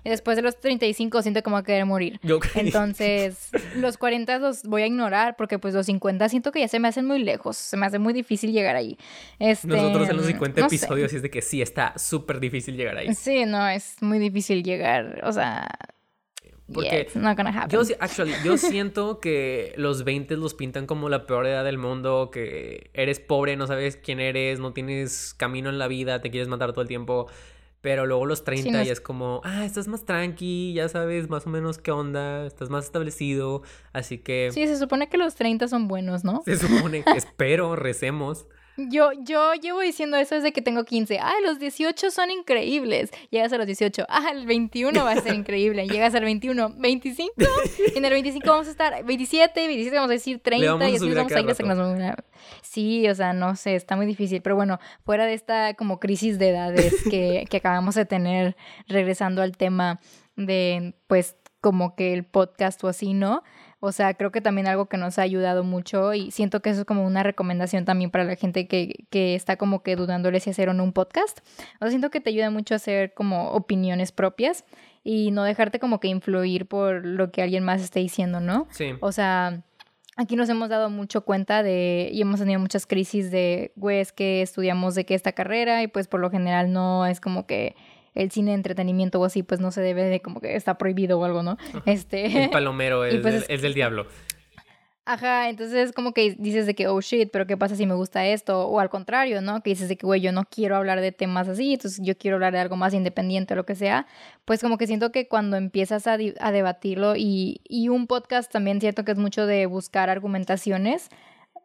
[0.06, 2.20] Y después de los 35 siento como a querer morir.
[2.54, 6.78] Entonces, los 40 los voy a ignorar porque pues los 50 siento que ya se
[6.78, 7.56] me hacen muy lejos.
[7.56, 8.96] Se me hace muy difícil llegar ahí.
[9.40, 13.12] Este, Nosotros en los 50 episodios es de que sí, está súper difícil llegar ahí.
[13.16, 15.22] Sí, no, es muy difícil llegar.
[15.24, 15.66] O sea...
[16.72, 17.08] Porque
[17.68, 22.30] Yo, actually, yo siento que los 20 los pintan como la peor edad del mundo,
[22.32, 26.48] que eres pobre, no sabes quién eres, no tienes camino en la vida, te quieres
[26.48, 27.28] matar todo el tiempo.
[27.86, 31.50] Pero luego los 30 y es como, ah, estás más tranqui, ya sabes más o
[31.50, 34.50] menos qué onda, estás más establecido, así que...
[34.52, 36.42] Sí, se supone que los 30 son buenos, ¿no?
[36.44, 38.48] Se supone, espero, recemos.
[38.76, 41.18] Yo, yo llevo diciendo eso desde que tengo 15.
[41.18, 43.10] Ah, los 18 son increíbles.
[43.30, 44.04] Llegas a los 18.
[44.08, 45.86] Ah, el 21 va a ser increíble.
[45.88, 46.74] Llegas al 21.
[46.76, 47.32] 25.
[47.94, 51.32] en el 25 vamos a estar 27, 27 vamos a decir 30 y así vamos
[51.32, 51.64] a ir hasta
[52.62, 54.42] Sí, o sea, no sé, está muy difícil.
[54.42, 58.56] Pero bueno, fuera de esta como crisis de edades que, que acabamos de tener,
[58.88, 60.00] regresando al tema
[60.36, 63.42] de, pues, como que el podcast o así, ¿no?
[63.86, 66.80] O sea, creo que también algo que nos ha ayudado mucho y siento que eso
[66.80, 70.50] es como una recomendación también para la gente que, que está como que dudándole si
[70.50, 71.40] hacer o no un podcast.
[71.76, 74.64] O sea, siento que te ayuda mucho a hacer como opiniones propias
[75.02, 78.66] y no dejarte como que influir por lo que alguien más esté diciendo, ¿no?
[78.70, 78.94] Sí.
[79.00, 79.62] O sea,
[80.16, 84.12] aquí nos hemos dado mucho cuenta de, y hemos tenido muchas crisis de, güey, es
[84.12, 87.76] que estudiamos de qué esta carrera y pues por lo general no es como que
[88.16, 91.20] el cine de entretenimiento o así, pues no se debe de como que está prohibido
[91.20, 91.56] o algo, ¿no?
[91.84, 92.44] Este...
[92.44, 94.06] El palomero es, pues es del diablo.
[95.08, 98.26] Ajá, entonces como que dices de que, oh shit, pero ¿qué pasa si me gusta
[98.26, 98.66] esto?
[98.66, 99.62] O al contrario, ¿no?
[99.62, 102.38] Que dices de que, güey, yo no quiero hablar de temas así, entonces yo quiero
[102.38, 104.08] hablar de algo más independiente o lo que sea.
[104.44, 108.80] Pues como que siento que cuando empiezas a, a debatirlo y, y un podcast también
[108.80, 111.08] siento que es mucho de buscar argumentaciones,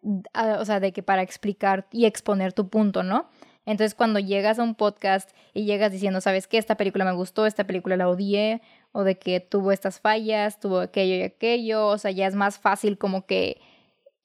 [0.03, 3.27] o sea, de que para explicar y exponer tu punto, ¿no?
[3.65, 6.57] Entonces, cuando llegas a un podcast y llegas diciendo, ¿sabes qué?
[6.57, 10.79] Esta película me gustó, esta película la odié, o de que tuvo estas fallas, tuvo
[10.79, 13.61] aquello y aquello, o sea, ya es más fácil como que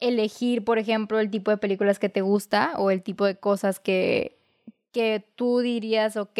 [0.00, 3.78] elegir, por ejemplo, el tipo de películas que te gusta o el tipo de cosas
[3.80, 4.38] que,
[4.92, 6.38] que tú dirías, ok,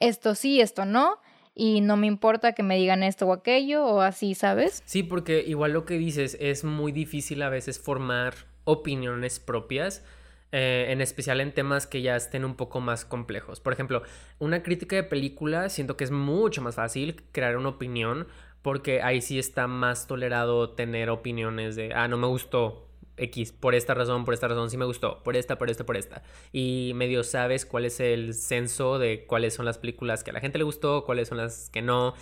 [0.00, 1.18] esto sí, esto no,
[1.54, 4.82] y no me importa que me digan esto o aquello o así, ¿sabes?
[4.84, 8.34] Sí, porque igual lo que dices es muy difícil a veces formar
[8.64, 10.04] opiniones propias
[10.52, 13.60] eh, en especial en temas que ya estén un poco más complejos.
[13.60, 14.02] Por ejemplo,
[14.38, 18.26] una crítica de película siento que es mucho más fácil crear una opinión
[18.62, 22.86] porque ahí sí está más tolerado tener opiniones de, ah, no me gustó,
[23.16, 25.96] X, por esta razón, por esta razón sí me gustó, por esta, por esta, por
[25.96, 26.22] esta.
[26.52, 30.40] Y medio sabes cuál es el censo de cuáles son las películas que a la
[30.40, 32.14] gente le gustó, cuáles son las que no.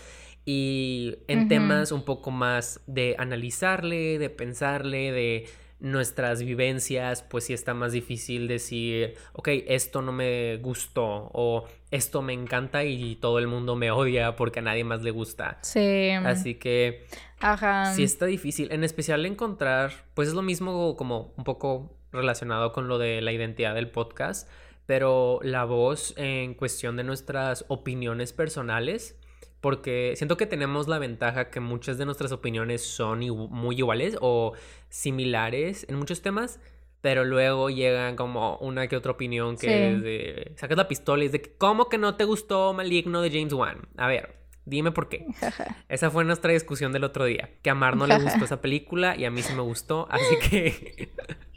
[0.45, 5.47] Y en temas un poco más de analizarle, de pensarle, de
[5.85, 12.23] nuestras vivencias, pues sí está más difícil decir, ok, esto no me gustó o esto
[12.23, 15.59] me encanta y todo el mundo me odia porque a nadie más le gusta.
[15.61, 16.11] Sí.
[16.11, 17.07] Así que...
[17.39, 17.93] Ajá.
[17.95, 22.89] Sí está difícil, en especial encontrar, pues es lo mismo como un poco relacionado con
[22.89, 24.49] lo de la identidad del podcast,
[24.87, 29.19] pero la voz en cuestión de nuestras opiniones personales
[29.65, 34.53] porque siento que tenemos la ventaja que muchas de nuestras opiniones son muy iguales o
[34.95, 36.61] similares en muchos temas,
[37.01, 40.53] pero luego llegan como una que otra opinión que es de...
[40.55, 43.89] Sacas la pistola y es de ¿cómo que no te gustó Maligno de James Wan?
[43.97, 45.27] A ver, dime por qué.
[45.89, 49.17] Esa fue nuestra discusión del otro día, que a Mar no le gustó esa película
[49.17, 51.09] y a mí sí me gustó, así que...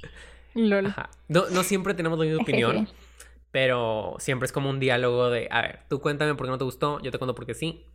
[0.56, 0.96] Lol.
[1.28, 2.90] No, no siempre tenemos la misma opinión.
[3.52, 6.64] Pero siempre es como un diálogo de, a ver, tú cuéntame por qué no te
[6.64, 7.86] gustó, yo te cuento por qué sí.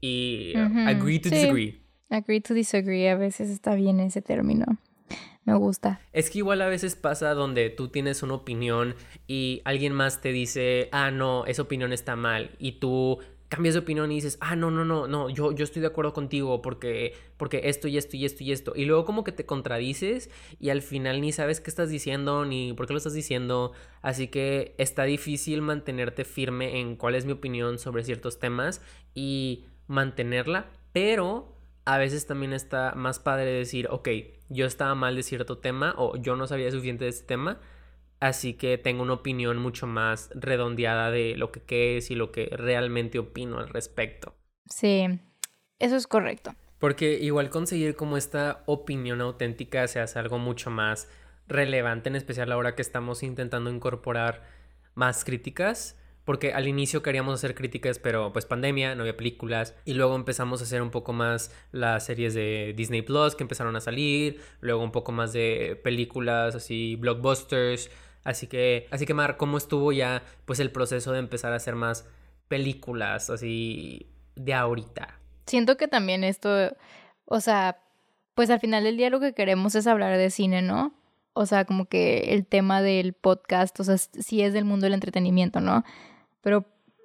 [0.00, 1.87] Y agree to disagree.
[2.10, 4.78] Agree to disagree, a veces está bien ese término.
[5.44, 6.00] Me gusta.
[6.12, 8.94] Es que igual a veces pasa donde tú tienes una opinión
[9.26, 12.50] y alguien más te dice, ah, no, esa opinión está mal.
[12.58, 15.80] Y tú cambias de opinión y dices, ah, no, no, no, no, yo, yo estoy
[15.80, 18.72] de acuerdo contigo porque, porque esto y esto y esto y esto.
[18.76, 20.30] Y luego como que te contradices
[20.60, 23.72] y al final ni sabes qué estás diciendo ni por qué lo estás diciendo.
[24.02, 28.82] Así que está difícil mantenerte firme en cuál es mi opinión sobre ciertos temas
[29.14, 31.57] y mantenerla, pero
[31.88, 34.10] a veces también está más padre decir, ok,
[34.50, 37.60] yo estaba mal de cierto tema o yo no sabía suficiente de este tema,
[38.20, 42.50] así que tengo una opinión mucho más redondeada de lo que es y lo que
[42.52, 44.34] realmente opino al respecto.
[44.68, 45.18] Sí,
[45.78, 46.54] eso es correcto.
[46.78, 51.08] Porque igual conseguir como esta opinión auténtica se hace algo mucho más
[51.46, 54.44] relevante, en especial ahora que estamos intentando incorporar
[54.94, 59.94] más críticas porque al inicio queríamos hacer críticas, pero pues pandemia, no había películas, y
[59.94, 63.80] luego empezamos a hacer un poco más las series de Disney Plus que empezaron a
[63.80, 67.90] salir, luego un poco más de películas así, blockbusters,
[68.24, 71.76] así que, así que Mar, ¿cómo estuvo ya pues el proceso de empezar a hacer
[71.76, 72.06] más
[72.48, 75.18] películas así de ahorita?
[75.46, 76.76] Siento que también esto,
[77.24, 77.78] o sea,
[78.34, 80.92] pues al final del día lo que queremos es hablar de cine, ¿no?
[81.32, 84.92] O sea, como que el tema del podcast, o sea, sí es del mundo del
[84.92, 85.84] entretenimiento, ¿no?
[86.48, 86.64] Pero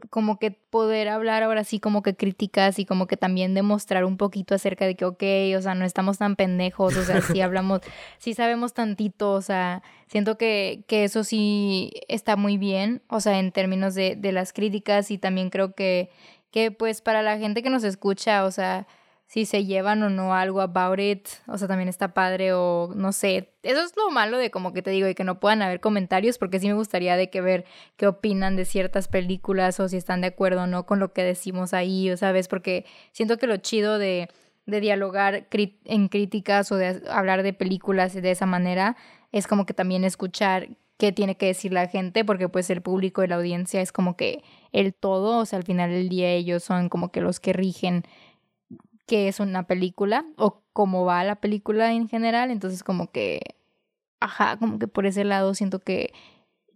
[0.09, 4.15] como que poder hablar ahora sí como que críticas y como que también demostrar un
[4.15, 5.21] poquito acerca de que, ok,
[5.57, 7.81] o sea, no estamos tan pendejos, o sea, sí hablamos,
[8.19, 13.37] sí sabemos tantito, o sea, siento que, que eso sí está muy bien, o sea,
[13.37, 16.09] en términos de, de las críticas y también creo que,
[16.49, 18.87] que pues para la gente que nos escucha, o sea,
[19.33, 23.11] si se llevan o no algo about it, o sea, también está padre o no
[23.11, 23.49] sé.
[23.63, 26.37] Eso es lo malo de como que te digo, y que no puedan haber comentarios,
[26.37, 27.65] porque sí me gustaría de que ver
[27.97, 31.23] qué opinan de ciertas películas o si están de acuerdo o no con lo que
[31.23, 34.29] decimos ahí, o sabes, porque siento que lo chido de,
[34.67, 38.97] de dialogar en críticas o de hablar de películas de esa manera
[39.31, 43.23] es como que también escuchar qué tiene que decir la gente, porque pues el público
[43.23, 46.63] y la audiencia es como que el todo, o sea, al final del día ellos
[46.63, 48.03] son como que los que rigen
[49.05, 52.51] qué es una película o cómo va la película en general.
[52.51, 53.41] Entonces como que,
[54.19, 56.13] ajá, como que por ese lado siento que,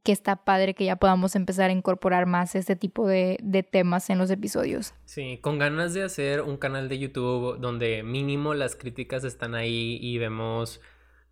[0.04, 4.10] que está padre que ya podamos empezar a incorporar más este tipo de, de temas
[4.10, 4.94] en los episodios.
[5.06, 9.98] Sí, con ganas de hacer un canal de YouTube donde mínimo las críticas están ahí
[10.02, 10.82] y vemos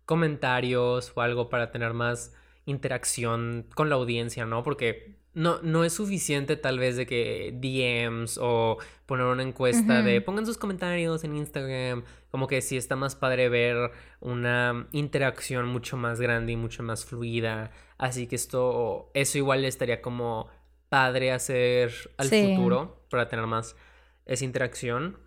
[0.04, 2.34] comentarios o algo para tener más
[2.64, 4.62] interacción con la audiencia, ¿no?
[4.62, 10.22] Porque no, no es suficiente tal vez de que DMs o poner una encuesta de
[10.22, 12.04] pongan sus comentarios en Instagram.
[12.30, 17.04] Como que sí está más padre ver una interacción mucho más grande y mucho más
[17.04, 17.70] fluida.
[17.98, 20.48] Así que esto, eso igual estaría como
[20.88, 23.76] padre hacer al futuro para tener más
[24.24, 25.18] esa interacción.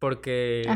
[0.00, 0.68] Porque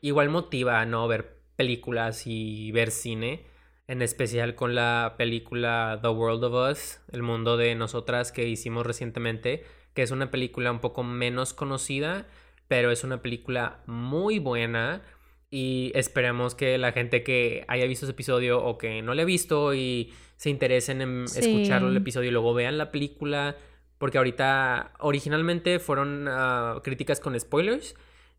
[0.00, 1.06] igual motiva, ¿no?
[1.06, 3.51] Ver películas y ver cine
[3.86, 8.86] en especial con la película The World of Us, El mundo de nosotras que hicimos
[8.86, 9.64] recientemente,
[9.94, 12.26] que es una película un poco menos conocida,
[12.68, 15.02] pero es una película muy buena
[15.50, 19.26] y esperemos que la gente que haya visto ese episodio o que no le ha
[19.26, 23.56] visto y se interesen en escuchar el episodio y luego vean la película,
[23.98, 27.94] porque ahorita originalmente fueron ah, críticas con spoilers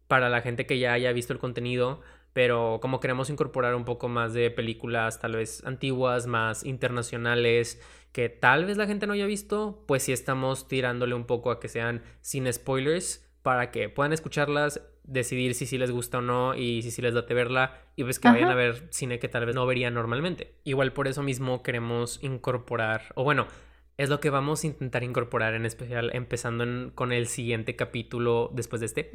[0.08, 2.02] para la gente que ya haya visto el contenido,
[2.34, 7.82] pero como queremos incorporar un poco más de películas tal vez antiguas, más internacionales,
[8.12, 11.60] que tal vez la gente no haya visto, pues sí estamos tirándole un poco a
[11.60, 16.56] que sean sin spoilers para que puedan escucharlas decidir si sí les gusta o no
[16.56, 19.46] y si sí les date verla y pues que vayan a ver cine que tal
[19.46, 20.56] vez no verían normalmente.
[20.64, 23.48] Igual por eso mismo queremos incorporar, o bueno,
[23.96, 28.50] es lo que vamos a intentar incorporar en especial empezando en- con el siguiente capítulo
[28.54, 29.12] después de este,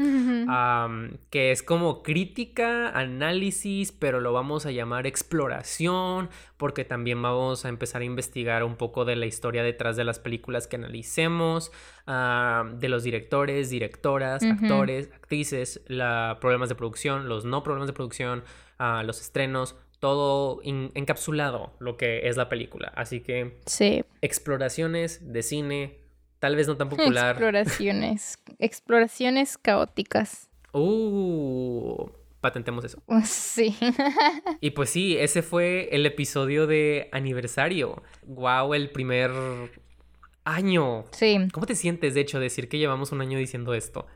[1.31, 7.69] que es como crítica, análisis, pero lo vamos a llamar exploración, porque también vamos a
[7.69, 11.73] empezar a investigar un poco de la historia detrás de las películas que analicemos,
[12.07, 18.45] de los directores, directoras, actores, actrices, la, problemas de producción, los no problemas de producción,
[18.79, 22.93] ah, los estrenos, todo encapsulado lo que es la película.
[22.95, 24.05] Así que Sí.
[24.23, 25.99] exploraciones de cine,
[26.39, 27.31] tal vez no tan popular.
[27.33, 28.39] Exploraciones.
[28.59, 30.49] Exploraciones caóticas.
[30.73, 32.09] Uh,
[32.41, 33.03] patentemos eso.
[33.25, 33.77] Sí.
[34.61, 38.03] Y pues sí, ese fue el episodio de aniversario.
[38.27, 39.31] Wow, el primer
[40.45, 41.05] año.
[41.13, 41.37] Sí.
[41.53, 44.07] ¿Cómo te sientes, de hecho, decir que llevamos un año diciendo esto?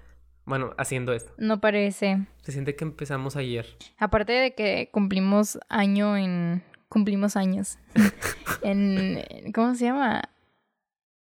[0.45, 1.33] Bueno, haciendo esto.
[1.39, 2.27] No parece.
[2.43, 3.67] Se siente que empezamos ayer.
[3.99, 6.63] Aparte de que cumplimos año en.
[6.89, 7.79] Cumplimos años.
[8.63, 9.23] en.
[9.53, 10.23] ¿Cómo se llama?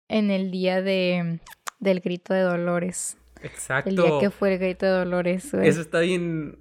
[0.09, 1.41] En el día de.
[1.81, 3.19] Del grito de Dolores.
[3.43, 3.91] Exacto.
[3.91, 5.53] El día que fue el grito de Dolores.
[5.53, 5.69] güey.
[5.69, 6.59] Eso está bien.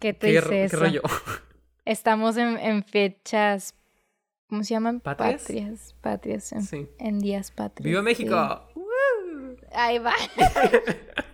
[0.00, 0.76] ¿Qué te ¿Qué, dice qué eso?
[0.78, 1.02] rollo?
[1.84, 3.74] Estamos en, en fechas.
[4.48, 5.00] ¿Cómo se llaman?
[5.00, 5.42] ¿Patrias?
[5.42, 5.94] Patrias.
[6.00, 6.52] Patrias.
[6.52, 6.88] En, Sí.
[6.98, 7.84] en días patrios.
[7.84, 8.04] ¡Viva sí.
[8.04, 8.68] México!
[9.74, 10.12] Ahí va.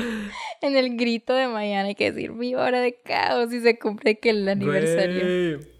[0.62, 4.18] en el grito de mañana hay que decir viva hora de caos y se cumple
[4.18, 5.56] que el aniversario.
[5.58, 5.70] Güey.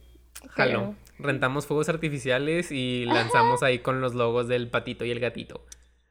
[0.51, 0.95] Jalo.
[1.19, 5.65] Rentamos fuegos artificiales y lanzamos ahí con los logos del patito y el gatito.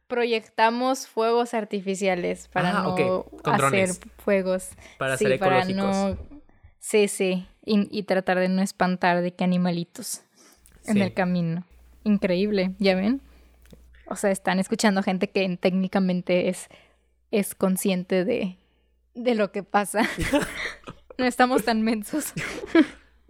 [0.06, 4.00] Proyectamos fuegos artificiales para Ah, no con hacer drones.
[4.18, 4.68] fuegos.
[4.98, 5.96] Para sí, ser para ecológicos.
[6.18, 6.18] no.
[6.78, 7.46] Sí, sí.
[7.64, 10.22] Y, y tratar de no espantar de que animalitos
[10.86, 11.64] en el camino.
[12.04, 13.20] Increíble, ¿ya ven?
[14.06, 16.68] O sea, están escuchando gente que técnicamente es,
[17.30, 18.56] es consciente de,
[19.14, 20.02] de lo que pasa.
[21.18, 22.32] no estamos tan mensos.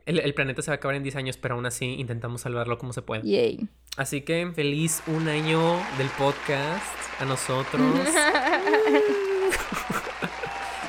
[0.06, 2.78] El, el planeta se va a acabar en 10 años, pero aún así intentamos salvarlo
[2.78, 3.22] como se puede.
[3.22, 3.68] Yay.
[3.96, 6.82] Así que feliz un año del podcast
[7.20, 7.82] a nosotros.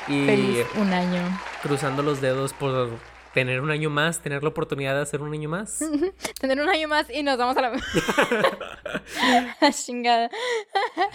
[0.08, 1.22] y Feliz un año.
[1.62, 2.90] cruzando los dedos por
[3.32, 5.80] tener un año más, tener la oportunidad de hacer un año más.
[6.40, 7.62] Tener un año más y nos vamos a
[9.60, 10.30] la, chingada.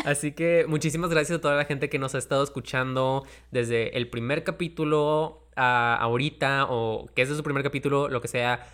[0.06, 4.10] Así que muchísimas gracias a toda la gente que nos ha estado escuchando desde el
[4.10, 8.68] primer capítulo a ahorita o que es de su primer capítulo, lo que sea.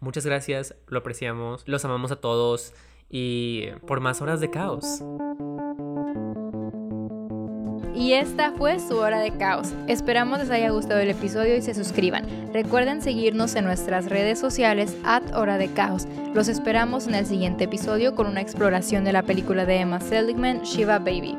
[0.00, 2.72] Muchas gracias, lo apreciamos, los amamos a todos
[3.10, 5.02] y por más horas de caos.
[8.00, 9.74] Y esta fue su hora de caos.
[9.86, 12.24] Esperamos les haya gustado el episodio y se suscriban.
[12.50, 16.08] Recuerden seguirnos en nuestras redes sociales at hora de caos.
[16.32, 20.62] Los esperamos en el siguiente episodio con una exploración de la película de Emma Seligman,
[20.62, 21.36] Shiva Baby.